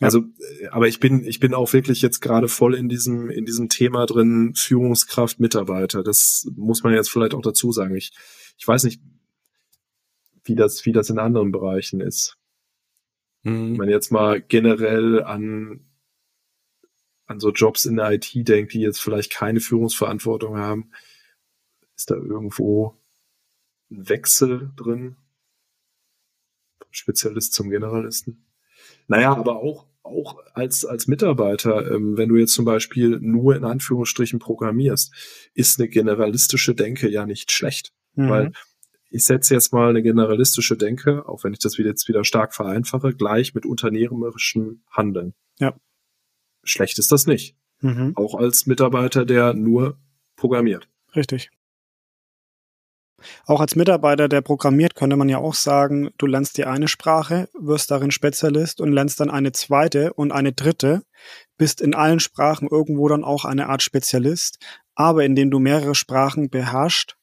[0.00, 0.24] Also,
[0.60, 3.68] äh, aber ich bin, ich bin auch wirklich jetzt gerade voll in diesem, in diesem
[3.68, 6.02] Thema drin, Führungskraft, Mitarbeiter.
[6.02, 7.94] Das muss man jetzt vielleicht auch dazu sagen.
[7.96, 8.12] Ich,
[8.58, 9.00] ich weiß nicht,
[10.44, 12.36] wie das, wie das in anderen Bereichen ist.
[13.42, 13.76] Wenn Mhm.
[13.76, 15.86] man jetzt mal generell an,
[17.26, 20.90] an so Jobs in der IT denkt, die jetzt vielleicht keine Führungsverantwortung haben,
[21.96, 22.96] ist da irgendwo
[23.90, 25.16] ein Wechsel drin?
[26.82, 28.44] Vom Spezialist zum Generalisten?
[29.06, 33.64] Naja, aber auch, auch als, als Mitarbeiter, ähm, wenn du jetzt zum Beispiel nur in
[33.64, 37.92] Anführungsstrichen programmierst, ist eine generalistische Denke ja nicht schlecht.
[38.14, 38.28] Mhm.
[38.28, 38.52] Weil
[39.10, 43.12] ich setze jetzt mal eine generalistische Denke, auch wenn ich das jetzt wieder stark vereinfache,
[43.12, 45.34] gleich mit unternehmerischem Handeln.
[45.58, 45.74] Ja.
[46.62, 47.56] Schlecht ist das nicht.
[47.80, 48.12] Mhm.
[48.14, 49.98] Auch als Mitarbeiter, der nur
[50.36, 50.88] programmiert.
[51.16, 51.50] Richtig.
[53.44, 57.48] Auch als Mitarbeiter, der programmiert, könnte man ja auch sagen, du lernst die eine Sprache,
[57.58, 61.02] wirst darin Spezialist und lernst dann eine zweite und eine dritte,
[61.58, 64.58] bist in allen Sprachen irgendwo dann auch eine Art Spezialist,
[64.94, 67.16] aber indem du mehrere Sprachen beherrschst,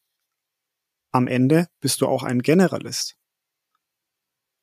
[1.18, 3.18] am Ende bist du auch ein Generalist.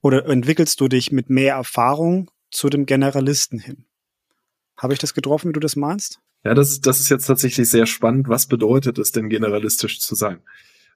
[0.03, 3.87] Oder entwickelst du dich mit mehr Erfahrung zu dem Generalisten hin?
[4.77, 6.21] Habe ich das getroffen, wie du das meinst?
[6.45, 8.29] Ja, das ist, das ist jetzt tatsächlich sehr spannend.
[8.29, 10.41] Was bedeutet es denn, generalistisch zu sein?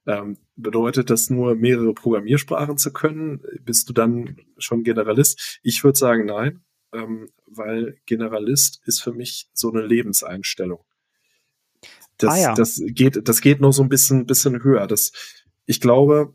[0.06, 3.42] Ähm, bedeutet das nur, mehrere Programmiersprachen zu können?
[3.64, 5.60] Bist du dann schon Generalist?
[5.62, 6.60] Ich würde sagen, nein,
[6.92, 10.84] ähm, weil Generalist ist für mich so eine Lebenseinstellung.
[12.18, 12.54] Das, Ah ja.
[12.54, 14.86] das geht, das geht noch so ein bisschen, bisschen höher.
[14.86, 15.12] Das,
[15.68, 16.32] ich glaube,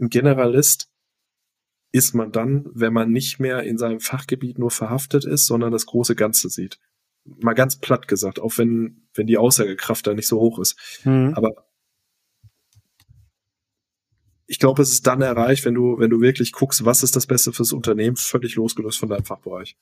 [0.00, 0.90] ein Generalist
[1.92, 5.86] ist man dann, wenn man nicht mehr in seinem Fachgebiet nur verhaftet ist, sondern das
[5.86, 6.80] große Ganze sieht.
[7.24, 10.76] Mal ganz platt gesagt, auch wenn, wenn die Aussagekraft da nicht so hoch ist.
[11.04, 11.34] Mhm.
[11.36, 11.68] Aber
[14.48, 17.28] ich glaube, es ist dann erreicht, wenn du, wenn du wirklich guckst, was ist das
[17.28, 19.76] Beste fürs Unternehmen, völlig losgelöst von deinem Fachbereich.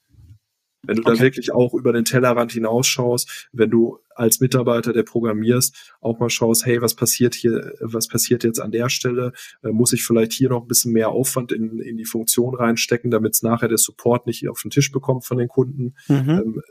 [0.84, 1.20] Wenn du Okay.
[1.20, 6.66] wirklich auch über den Tellerrand hinausschaust, wenn du als Mitarbeiter, der programmierst, auch mal schaust,
[6.66, 9.32] hey, was passiert hier, was passiert jetzt an der Stelle?
[9.62, 13.10] Äh, muss ich vielleicht hier noch ein bisschen mehr Aufwand in, in die Funktion reinstecken,
[13.10, 15.94] damit es nachher der Support nicht auf den Tisch bekommt von den Kunden?
[16.08, 16.28] Mhm.
[16.30, 16.62] Ähm,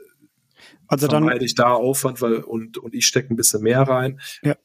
[0.86, 4.20] Also dann, ich da Aufwand weil, und, und ich stecke ein bisschen mehr rein?
[4.42, 4.56] Ja.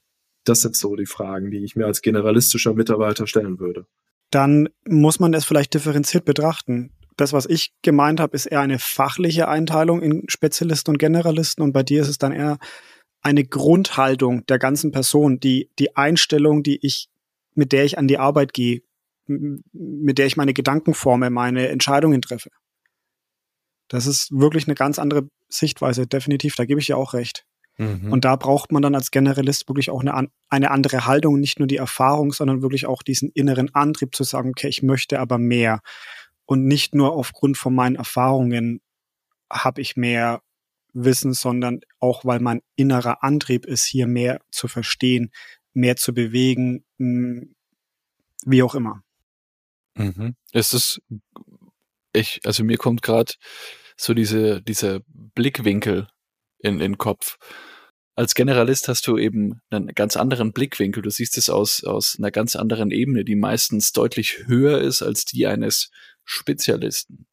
[0.43, 3.85] Das sind so die Fragen, die ich mir als generalistischer Mitarbeiter stellen würde.
[4.29, 6.91] dann muss man es vielleicht differenziert betrachten.
[7.17, 11.73] Das, was ich gemeint habe, ist eher eine fachliche Einteilung in Spezialisten und Generalisten und
[11.73, 12.57] bei dir ist es dann eher
[13.21, 17.09] eine Grundhaltung der ganzen Person, die, die Einstellung, die ich,
[17.55, 18.81] mit der ich an die Arbeit gehe,
[19.27, 22.49] mit der ich meine Gedanken forme, meine Entscheidungen treffe.
[23.89, 27.45] Das ist wirklich eine ganz andere Sichtweise, definitiv, da gebe ich dir auch recht.
[27.77, 28.11] Mhm.
[28.11, 31.67] Und da braucht man dann als Generalist wirklich auch eine, eine andere Haltung, nicht nur
[31.67, 35.81] die Erfahrung, sondern wirklich auch diesen inneren Antrieb zu sagen, okay, ich möchte aber mehr.
[36.47, 38.81] Und nicht nur aufgrund von meinen Erfahrungen
[39.51, 40.41] habe ich mehr
[40.93, 45.31] Wissen, sondern auch, weil mein innerer Antrieb ist, hier mehr zu verstehen,
[45.73, 47.47] mehr zu bewegen, mh,
[48.45, 49.03] wie auch immer.
[49.95, 50.35] Mhm.
[50.53, 51.01] Es ist,
[52.13, 53.33] ich, also mir kommt gerade
[53.97, 56.07] so diese, dieser Blickwinkel
[56.59, 57.37] in, in den Kopf.
[58.15, 61.03] Als Generalist hast du eben einen ganz anderen Blickwinkel.
[61.03, 65.25] Du siehst es aus, aus einer ganz anderen Ebene, die meistens deutlich höher ist als
[65.25, 65.91] die eines
[66.27, 67.25] Spezialisten.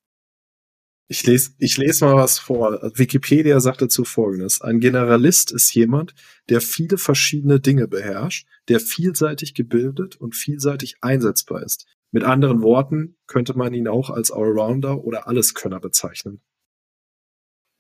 [1.09, 2.81] Ich lese, ich lese mal was vor.
[2.95, 4.63] Wikipedia sagt dazu Folgendes.
[4.63, 6.15] Ein Generalist ist jemand,
[6.49, 11.87] der viele verschiedene Dinge beherrscht, der vielseitig gebildet und vielseitig einsetzbar ist.
[12.11, 16.41] Mit anderen Worten könnte man ihn auch als Allrounder oder Alleskönner bezeichnen.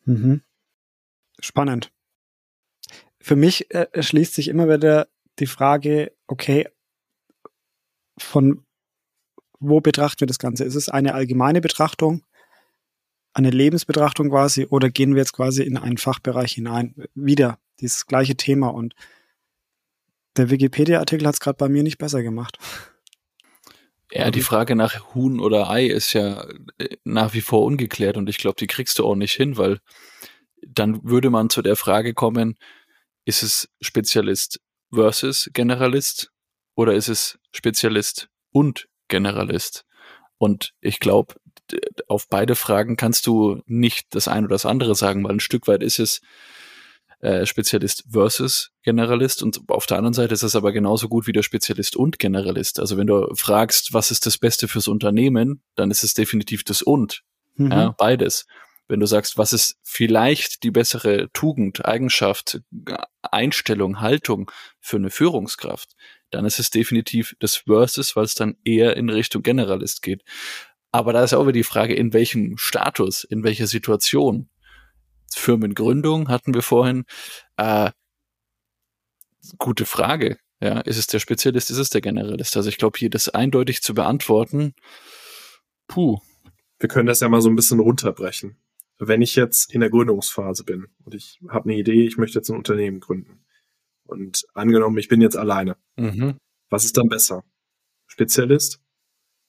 [0.04, 0.42] Mhm.
[1.40, 1.92] Spannend.
[3.20, 6.68] Für mich äh, schließt sich immer wieder die Frage, okay,
[8.18, 8.66] von
[9.68, 10.64] wo betrachten wir das Ganze?
[10.64, 12.22] Ist es eine allgemeine Betrachtung,
[13.32, 16.94] eine Lebensbetrachtung quasi, oder gehen wir jetzt quasi in einen Fachbereich hinein?
[17.14, 18.94] Wieder dieses gleiche Thema und
[20.36, 22.58] der Wikipedia-Artikel hat es gerade bei mir nicht besser gemacht.
[24.10, 26.46] Ja, die Frage nach Huhn oder Ei ist ja
[26.78, 29.80] äh, nach wie vor ungeklärt und ich glaube, die kriegst du auch nicht hin, weil
[30.66, 32.56] dann würde man zu der Frage kommen,
[33.24, 34.60] ist es Spezialist
[34.92, 36.30] versus Generalist
[36.74, 39.86] oder ist es Spezialist und Generalist?
[40.38, 41.34] Und ich glaube,
[42.08, 45.68] auf beide Fragen kannst du nicht das eine oder das andere sagen, weil ein Stück
[45.68, 46.20] weit ist es
[47.20, 51.32] äh, Spezialist versus Generalist und auf der anderen Seite ist es aber genauso gut wie
[51.32, 52.80] der Spezialist und Generalist.
[52.80, 56.82] Also wenn du fragst, was ist das Beste fürs Unternehmen, dann ist es definitiv das
[56.82, 57.22] und.
[57.54, 57.70] Mhm.
[57.70, 58.46] Ja, beides.
[58.88, 62.60] Wenn du sagst, was ist vielleicht die bessere Tugend, Eigenschaft,
[63.22, 64.50] Einstellung, Haltung
[64.80, 65.94] für eine Führungskraft,
[66.34, 70.22] dann ist es definitiv das Versus, weil es dann eher in Richtung Generalist geht.
[70.90, 74.48] Aber da ist auch wieder die Frage, in welchem Status, in welcher Situation.
[75.32, 77.04] Firmengründung hatten wir vorhin.
[77.56, 77.90] Äh,
[79.58, 80.38] gute Frage.
[80.60, 82.56] Ja, ist es der Spezialist, ist es der Generalist?
[82.56, 84.74] Also ich glaube, hier das eindeutig zu beantworten,
[85.88, 86.18] puh.
[86.78, 88.56] Wir können das ja mal so ein bisschen runterbrechen.
[88.98, 92.48] Wenn ich jetzt in der Gründungsphase bin und ich habe eine Idee, ich möchte jetzt
[92.50, 93.43] ein Unternehmen gründen
[94.04, 96.36] und angenommen, ich bin jetzt alleine, mhm.
[96.70, 97.44] was ist dann besser?
[98.06, 98.80] Spezialist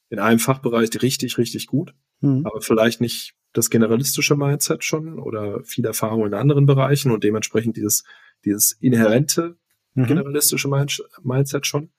[0.10, 2.46] in einem Fachbereich richtig, richtig gut, mhm.
[2.46, 7.78] aber vielleicht nicht das generalistische Mindset schon oder viel Erfahrung in anderen Bereichen und dementsprechend
[7.78, 8.04] dieses,
[8.44, 9.58] dieses inhärente
[9.94, 10.06] mhm.
[10.06, 10.70] generalistische
[11.24, 11.91] Mindset schon.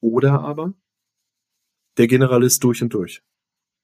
[0.00, 0.74] Oder aber
[1.98, 3.22] der Generalist durch und durch,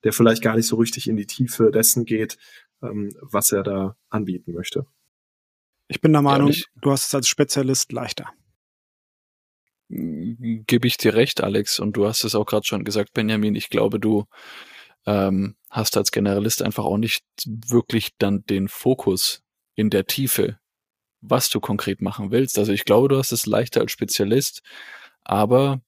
[0.05, 2.39] der vielleicht gar nicht so richtig in die Tiefe dessen geht,
[2.83, 4.87] ähm, was er da anbieten möchte.
[5.89, 8.33] Ich bin der Meinung, ja, du hast es als Spezialist leichter.
[9.89, 13.55] Gebe ich dir recht, Alex, und du hast es auch gerade schon gesagt, Benjamin.
[13.55, 14.25] Ich glaube, du
[15.07, 19.43] ähm, hast als Generalist einfach auch nicht wirklich dann den Fokus
[19.77, 20.59] in der Tiefe,
[21.21, 22.59] was du konkret machen willst.
[22.59, 24.63] Also ich glaube, du hast es leichter als Spezialist,
[25.23, 25.81] aber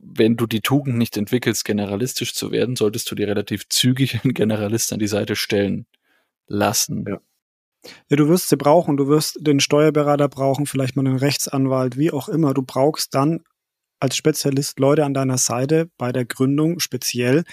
[0.00, 4.34] wenn du die Tugend nicht entwickelst, generalistisch zu werden, solltest du dir relativ zügig einen
[4.34, 5.86] Generalist an die Seite stellen
[6.46, 7.04] lassen.
[7.08, 7.20] Ja.
[8.08, 12.10] Ja, du wirst sie brauchen, du wirst den Steuerberater brauchen, vielleicht mal einen Rechtsanwalt, wie
[12.10, 12.54] auch immer.
[12.54, 13.40] Du brauchst dann
[14.00, 17.44] als Spezialist Leute an deiner Seite bei der Gründung speziell,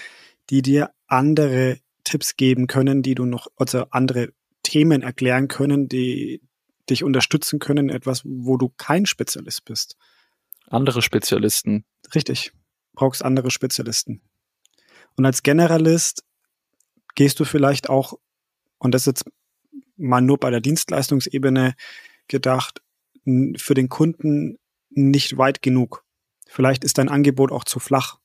[0.50, 6.40] die dir andere Tipps geben können, die du noch, also andere Themen erklären können, die
[6.88, 9.96] dich unterstützen können, etwas, wo du kein Spezialist bist.
[10.68, 11.84] Andere Spezialisten.
[12.14, 12.52] Richtig.
[12.92, 14.22] Brauchst andere Spezialisten.
[15.16, 16.24] Und als Generalist
[17.14, 18.14] gehst du vielleicht auch,
[18.78, 19.24] und das ist jetzt
[19.96, 21.74] mal nur bei der Dienstleistungsebene
[22.28, 22.82] gedacht,
[23.56, 24.58] für den Kunden
[24.90, 26.04] nicht weit genug.
[26.46, 28.18] Vielleicht ist dein Angebot auch zu flach.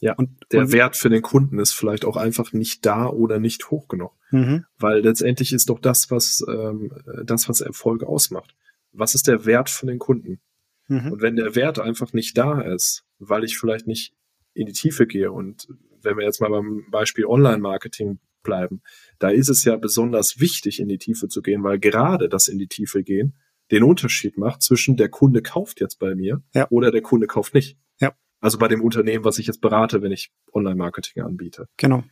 [0.00, 3.38] Ja, und der und, Wert für den Kunden ist vielleicht auch einfach nicht da oder
[3.38, 4.12] nicht hoch genug.
[4.30, 4.64] Mhm.
[4.78, 6.90] Weil letztendlich ist doch das, was ähm,
[7.24, 8.54] das, was Erfolg ausmacht.
[8.92, 10.40] Was ist der Wert für den Kunden?
[10.88, 11.12] Mhm.
[11.12, 14.14] Und wenn der Wert einfach nicht da ist, weil ich vielleicht nicht
[14.54, 15.68] in die Tiefe gehe und
[16.02, 18.82] wenn wir jetzt mal beim Beispiel Online-Marketing bleiben,
[19.18, 22.58] da ist es ja besonders wichtig, in die Tiefe zu gehen, weil gerade das in
[22.58, 23.34] die Tiefe gehen
[23.72, 26.66] den Unterschied macht zwischen der Kunde kauft jetzt bei mir ja.
[26.70, 27.78] oder der Kunde kauft nicht.
[28.00, 28.14] Ja.
[28.38, 31.68] Also bei dem Unternehmen, was ich jetzt berate, wenn ich Online-Marketing anbiete.
[31.78, 32.04] Genau.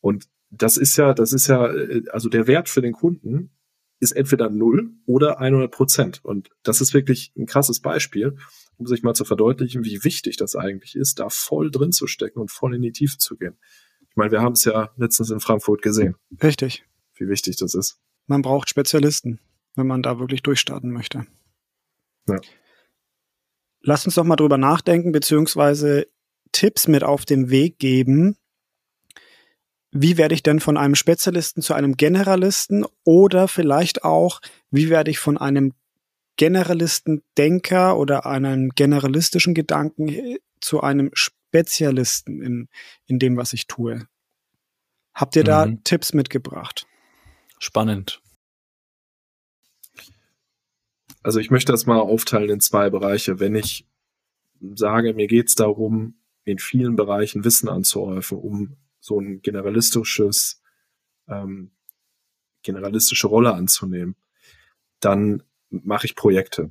[0.00, 3.50] Und das ist ja, das ist ja, äh, also der Wert für den Kunden
[3.98, 6.20] ist entweder null oder 100 Prozent.
[6.24, 8.36] Und das ist wirklich ein krasses Beispiel,
[8.76, 12.38] um sich mal zu verdeutlichen, wie wichtig das eigentlich ist, da voll drin zu stecken
[12.38, 13.58] und voll in die Tiefe zu gehen.
[14.20, 16.14] Meine, wir haben es ja letztens in Frankfurt gesehen.
[16.42, 16.84] Richtig.
[17.14, 17.98] Wie wichtig das ist.
[18.26, 19.40] Man braucht Spezialisten
[19.76, 21.26] wenn man da wirklich durchstarten möchte.
[22.28, 22.36] Ja.
[23.82, 26.06] Lass uns doch mal drüber nachdenken, beziehungsweise
[26.52, 28.36] Tipps mit auf den Weg geben.
[29.92, 34.40] Wie werde ich denn von einem Spezialisten zu einem Generalisten oder vielleicht auch,
[34.70, 35.72] wie werde ich von einem
[36.36, 42.68] Generalisten-Denker oder einem generalistischen Gedanken zu einem Spezialisten in,
[43.06, 44.06] in dem, was ich tue?
[45.14, 45.82] Habt ihr da mhm.
[45.84, 46.86] Tipps mitgebracht?
[47.58, 48.22] Spannend.
[51.22, 53.40] Also ich möchte das mal aufteilen in zwei Bereiche.
[53.40, 53.86] Wenn ich
[54.74, 60.62] sage, mir geht es darum, in vielen Bereichen Wissen anzuhäufen, um so ein generalistisches,
[61.28, 61.72] ähm,
[62.62, 64.16] generalistische Rolle anzunehmen,
[65.00, 66.70] dann mache ich Projekte.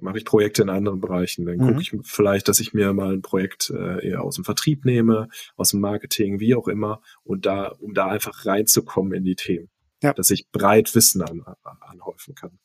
[0.00, 1.46] Mache ich Projekte in anderen Bereichen.
[1.46, 1.68] Dann mhm.
[1.68, 5.28] gucke ich vielleicht, dass ich mir mal ein Projekt äh, eher aus dem Vertrieb nehme,
[5.56, 9.68] aus dem Marketing, wie auch immer, und da, um da einfach reinzukommen in die Themen.
[10.02, 10.12] ja.
[10.12, 11.42] dass ich breit Wissen an,
[11.80, 12.58] anhäufen kann.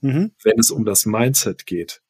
[0.00, 0.32] Mhm.
[0.42, 2.02] Wenn es um das Mindset geht,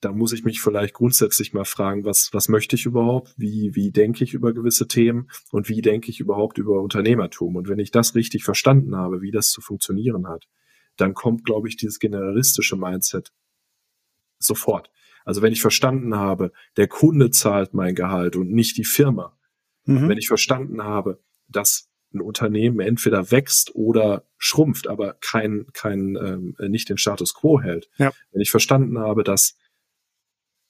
[0.00, 3.34] da muss ich mich vielleicht grundsätzlich mal fragen, was, was möchte ich überhaupt?
[3.36, 5.30] Wie, wie denke ich über gewisse Themen?
[5.50, 7.56] Und wie denke ich überhaupt über Unternehmertum?
[7.56, 10.46] Und wenn ich das richtig verstanden habe, wie das zu funktionieren hat,
[10.96, 13.32] dann kommt, glaube ich, dieses generalistische Mindset
[14.38, 14.90] sofort.
[15.24, 19.36] Also wenn ich verstanden habe, der Kunde zahlt mein Gehalt und nicht die Firma.
[19.84, 20.08] Mhm.
[20.08, 26.56] Wenn ich verstanden habe, dass ein Unternehmen entweder wächst oder schrumpft, aber kein, kein ähm,
[26.68, 27.88] nicht den Status quo hält.
[27.98, 28.12] Ja.
[28.30, 29.56] Wenn ich verstanden habe, dass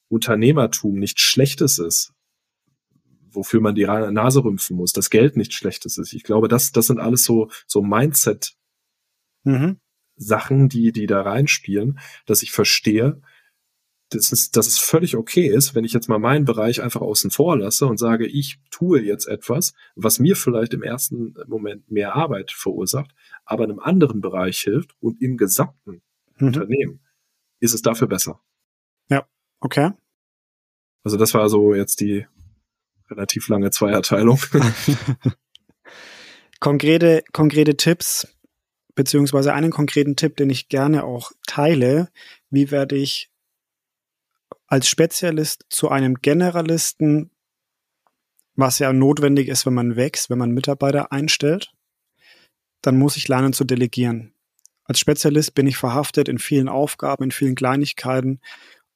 [0.08, 2.12] Unternehmertum nichts Schlechtes ist,
[3.30, 6.12] wofür man die Nase rümpfen muss, dass Geld nichts Schlechtes ist.
[6.14, 8.56] Ich glaube, das, das sind alles so, so Mindset
[9.44, 9.78] mhm.
[10.16, 13.20] Sachen, die, die da reinspielen, dass ich verstehe,
[14.10, 17.30] dass es, dass es völlig okay ist, wenn ich jetzt mal meinen Bereich einfach außen
[17.30, 22.14] vor lasse und sage, ich tue jetzt etwas, was mir vielleicht im ersten Moment mehr
[22.14, 23.12] Arbeit verursacht,
[23.44, 26.02] aber einem anderen Bereich hilft und im gesamten
[26.38, 26.48] mhm.
[26.48, 27.00] Unternehmen
[27.58, 28.40] ist es dafür besser.
[29.08, 29.26] Ja,
[29.60, 29.92] okay.
[31.02, 32.26] Also das war so jetzt die
[33.10, 34.38] relativ lange Zweierteilung.
[36.60, 38.28] konkrete, konkrete Tipps,
[38.94, 42.08] beziehungsweise einen konkreten Tipp, den ich gerne auch teile.
[42.50, 43.30] Wie werde ich
[44.66, 47.30] als Spezialist zu einem Generalisten,
[48.54, 51.72] was ja notwendig ist, wenn man wächst, wenn man Mitarbeiter einstellt,
[52.80, 54.34] dann muss ich lernen zu delegieren.
[54.84, 58.40] Als Spezialist bin ich verhaftet in vielen Aufgaben, in vielen Kleinigkeiten.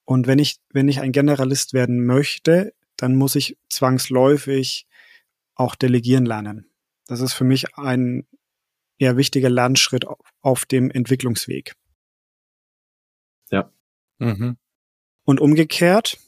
[0.04, 4.86] Und wenn ich, wenn ich ein Generalist werden möchte, dann muss ich zwangsläufig
[5.54, 6.70] auch delegieren lernen.
[7.06, 8.26] Das ist für mich ein
[8.98, 10.04] eher wichtiger Lernschritt
[10.42, 11.74] auf dem Entwicklungsweg.
[13.50, 13.72] Ja.
[14.18, 14.56] Mhm.
[15.30, 16.18] Und umgekehrt,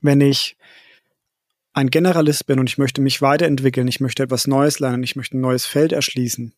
[0.00, 0.56] wenn ich
[1.72, 5.36] ein Generalist bin und ich möchte mich weiterentwickeln, ich möchte etwas Neues lernen, ich möchte
[5.36, 6.54] ein neues Feld erschließen,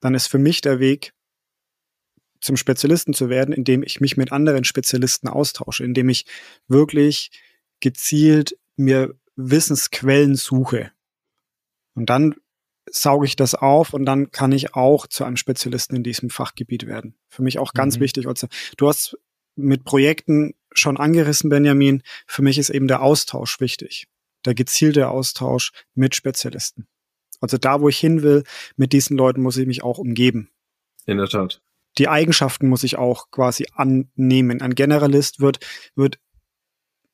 [0.00, 1.12] dann ist für mich der Weg
[2.40, 6.26] zum Spezialisten zu werden, indem ich mich mit anderen Spezialisten austausche, indem ich
[6.66, 7.30] wirklich
[7.78, 10.90] gezielt mir Wissensquellen suche.
[11.94, 12.34] Und dann
[12.90, 16.88] sauge ich das auf und dann kann ich auch zu einem Spezialisten in diesem Fachgebiet
[16.88, 17.14] werden.
[17.28, 18.00] Für mich auch ganz mhm.
[18.00, 18.26] wichtig.
[18.76, 19.16] Du hast
[19.58, 22.02] mit Projekten schon angerissen, Benjamin.
[22.26, 24.06] Für mich ist eben der Austausch wichtig.
[24.44, 26.86] Der gezielte Austausch mit Spezialisten.
[27.40, 28.44] Also da, wo ich hin will,
[28.76, 30.50] mit diesen Leuten muss ich mich auch umgeben.
[31.06, 31.60] In der Tat.
[31.98, 34.62] Die Eigenschaften muss ich auch quasi annehmen.
[34.62, 35.58] Ein Generalist wird,
[35.94, 36.18] wird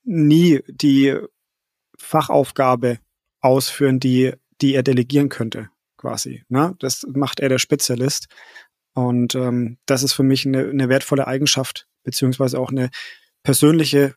[0.03, 1.17] nie die
[1.97, 2.99] Fachaufgabe
[3.41, 6.43] ausführen, die, die er delegieren könnte, quasi.
[6.49, 6.75] Ne?
[6.81, 8.27] Das macht er der Spezialist.
[8.95, 12.91] Und ähm, das ist für mich eine, eine wertvolle Eigenschaft, beziehungsweise auch eine
[13.43, 14.15] persönliche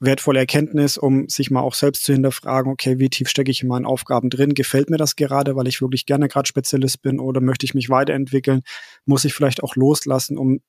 [0.00, 3.68] wertvolle Erkenntnis, um sich mal auch selbst zu hinterfragen, okay, wie tief stecke ich in
[3.68, 4.54] meinen Aufgaben drin?
[4.54, 7.90] Gefällt mir das gerade, weil ich wirklich gerne gerade Spezialist bin oder möchte ich mich
[7.90, 8.62] weiterentwickeln?
[9.04, 10.60] Muss ich vielleicht auch loslassen, um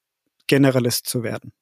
[0.47, 1.53] Generalist zu werden?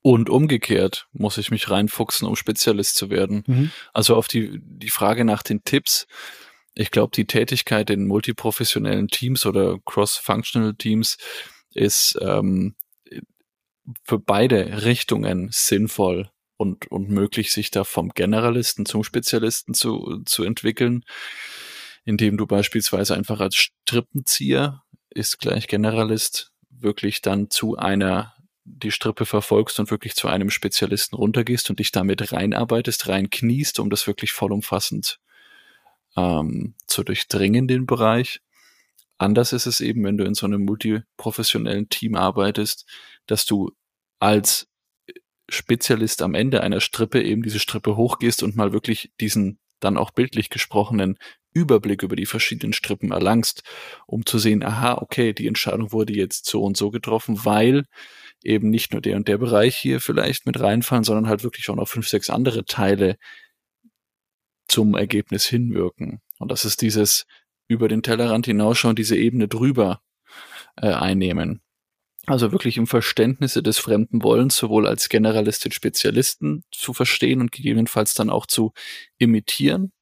[0.00, 3.42] Und umgekehrt muss ich mich reinfuchsen, um Spezialist zu werden.
[3.46, 3.72] Mhm.
[3.92, 6.06] Also auf die, die Frage nach den Tipps.
[6.74, 11.18] Ich glaube, die Tätigkeit in multiprofessionellen Teams oder cross-functional Teams
[11.74, 12.74] ist ähm,
[14.04, 20.44] für beide Richtungen sinnvoll und, und möglich, sich da vom Generalisten zum Spezialisten zu, zu
[20.44, 21.04] entwickeln,
[22.04, 29.24] indem du beispielsweise einfach als Strippenzieher ist gleich Generalist wirklich dann zu einer die Strippe
[29.24, 34.32] verfolgst und wirklich zu einem Spezialisten runtergehst und dich damit reinarbeitest, reinkniest, um das wirklich
[34.32, 35.18] vollumfassend
[36.16, 38.40] ähm, zu durchdringen, den Bereich.
[39.18, 42.86] Anders ist es eben, wenn du in so einem multiprofessionellen Team arbeitest,
[43.26, 43.72] dass du
[44.20, 44.68] als
[45.50, 50.10] Spezialist am Ende einer Strippe eben diese Strippe hochgehst und mal wirklich diesen dann auch
[50.10, 51.18] bildlich gesprochenen
[51.52, 53.62] Überblick über die verschiedenen Strippen erlangst,
[54.06, 57.84] um zu sehen, aha, okay, die Entscheidung wurde jetzt so und so getroffen, weil
[58.44, 61.76] eben nicht nur der und der Bereich hier vielleicht mit reinfallen, sondern halt wirklich auch
[61.76, 63.16] noch fünf, sechs andere Teile
[64.68, 66.20] zum Ergebnis hinwirken.
[66.38, 67.24] Und das ist dieses
[67.68, 70.00] über den Tellerrand hinausschauen, diese Ebene drüber
[70.76, 71.60] äh, einnehmen.
[72.26, 77.52] Also wirklich im Verständnisse des fremden Wollens sowohl als Generalist den Spezialisten zu verstehen und
[77.52, 78.72] gegebenenfalls dann auch zu
[79.16, 79.92] imitieren,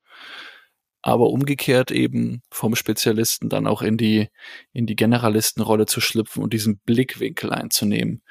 [1.02, 4.28] aber umgekehrt eben vom Spezialisten dann auch in die,
[4.72, 8.22] in die Generalistenrolle zu schlüpfen und diesen Blickwinkel einzunehmen,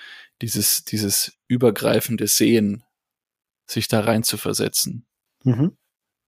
[0.41, 2.83] dieses, dieses übergreifende Sehen,
[3.65, 5.05] sich da rein zu versetzen.
[5.43, 5.77] Mhm.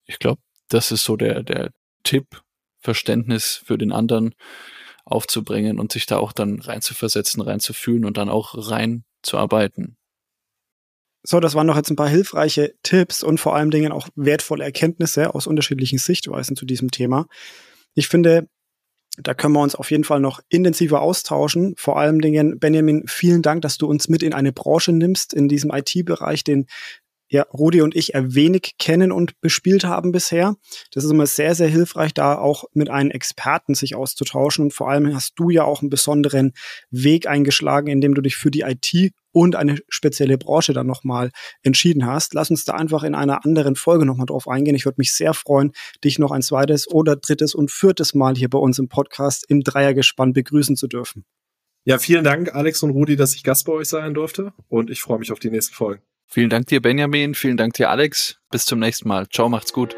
[0.05, 1.73] Ich glaube, das ist so der, der
[2.05, 2.43] Tipp,
[2.87, 4.35] Verständnis für den anderen
[5.05, 9.97] aufzubringen und sich da auch dann reinzuversetzen, reinzufühlen und dann auch reinzuarbeiten.
[11.25, 14.63] So, das waren noch jetzt ein paar hilfreiche Tipps und vor allen Dingen auch wertvolle
[14.63, 17.27] Erkenntnisse aus unterschiedlichen Sichtweisen zu diesem Thema.
[17.95, 18.49] ich finde,
[19.19, 21.75] da können wir uns auf jeden Fall noch intensiver austauschen.
[21.79, 25.49] Vor allem Dingen, Benjamin, vielen Dank, dass du uns mit in eine Branche nimmst, in
[25.49, 26.67] diesem IT-Bereich, den
[27.29, 30.57] ja, Rudi und ich eher wenig kennen und bespielt haben bisher.
[30.93, 34.67] Das ist immer sehr, sehr hilfreich, da auch mit einem Experten sich auszutauschen.
[34.67, 36.53] Und vor allem hast du ja auch einen besonderen
[36.91, 41.31] Weg eingeschlagen, indem du dich für die IT und eine spezielle Branche dann nochmal
[41.63, 42.33] entschieden hast.
[42.33, 44.77] Lass uns da einfach in einer anderen Folge nochmal drauf eingehen.
[44.77, 45.73] Ich würde mich sehr freuen,
[46.05, 49.63] dich noch ein zweites oder drittes und viertes Mal hier bei uns im Podcast im
[49.63, 51.25] Dreiergespann begrüßen zu dürfen.
[51.85, 54.53] Ja, vielen Dank, Alex und Rudi, dass ich Gast bei euch sein durfte.
[54.69, 56.03] Und ich freue mich auf die nächsten Folgen.
[56.27, 57.35] Vielen Dank dir, Benjamin.
[57.35, 58.39] Vielen Dank dir, Alex.
[58.51, 59.29] Bis zum nächsten Mal.
[59.29, 59.97] Ciao, macht's gut.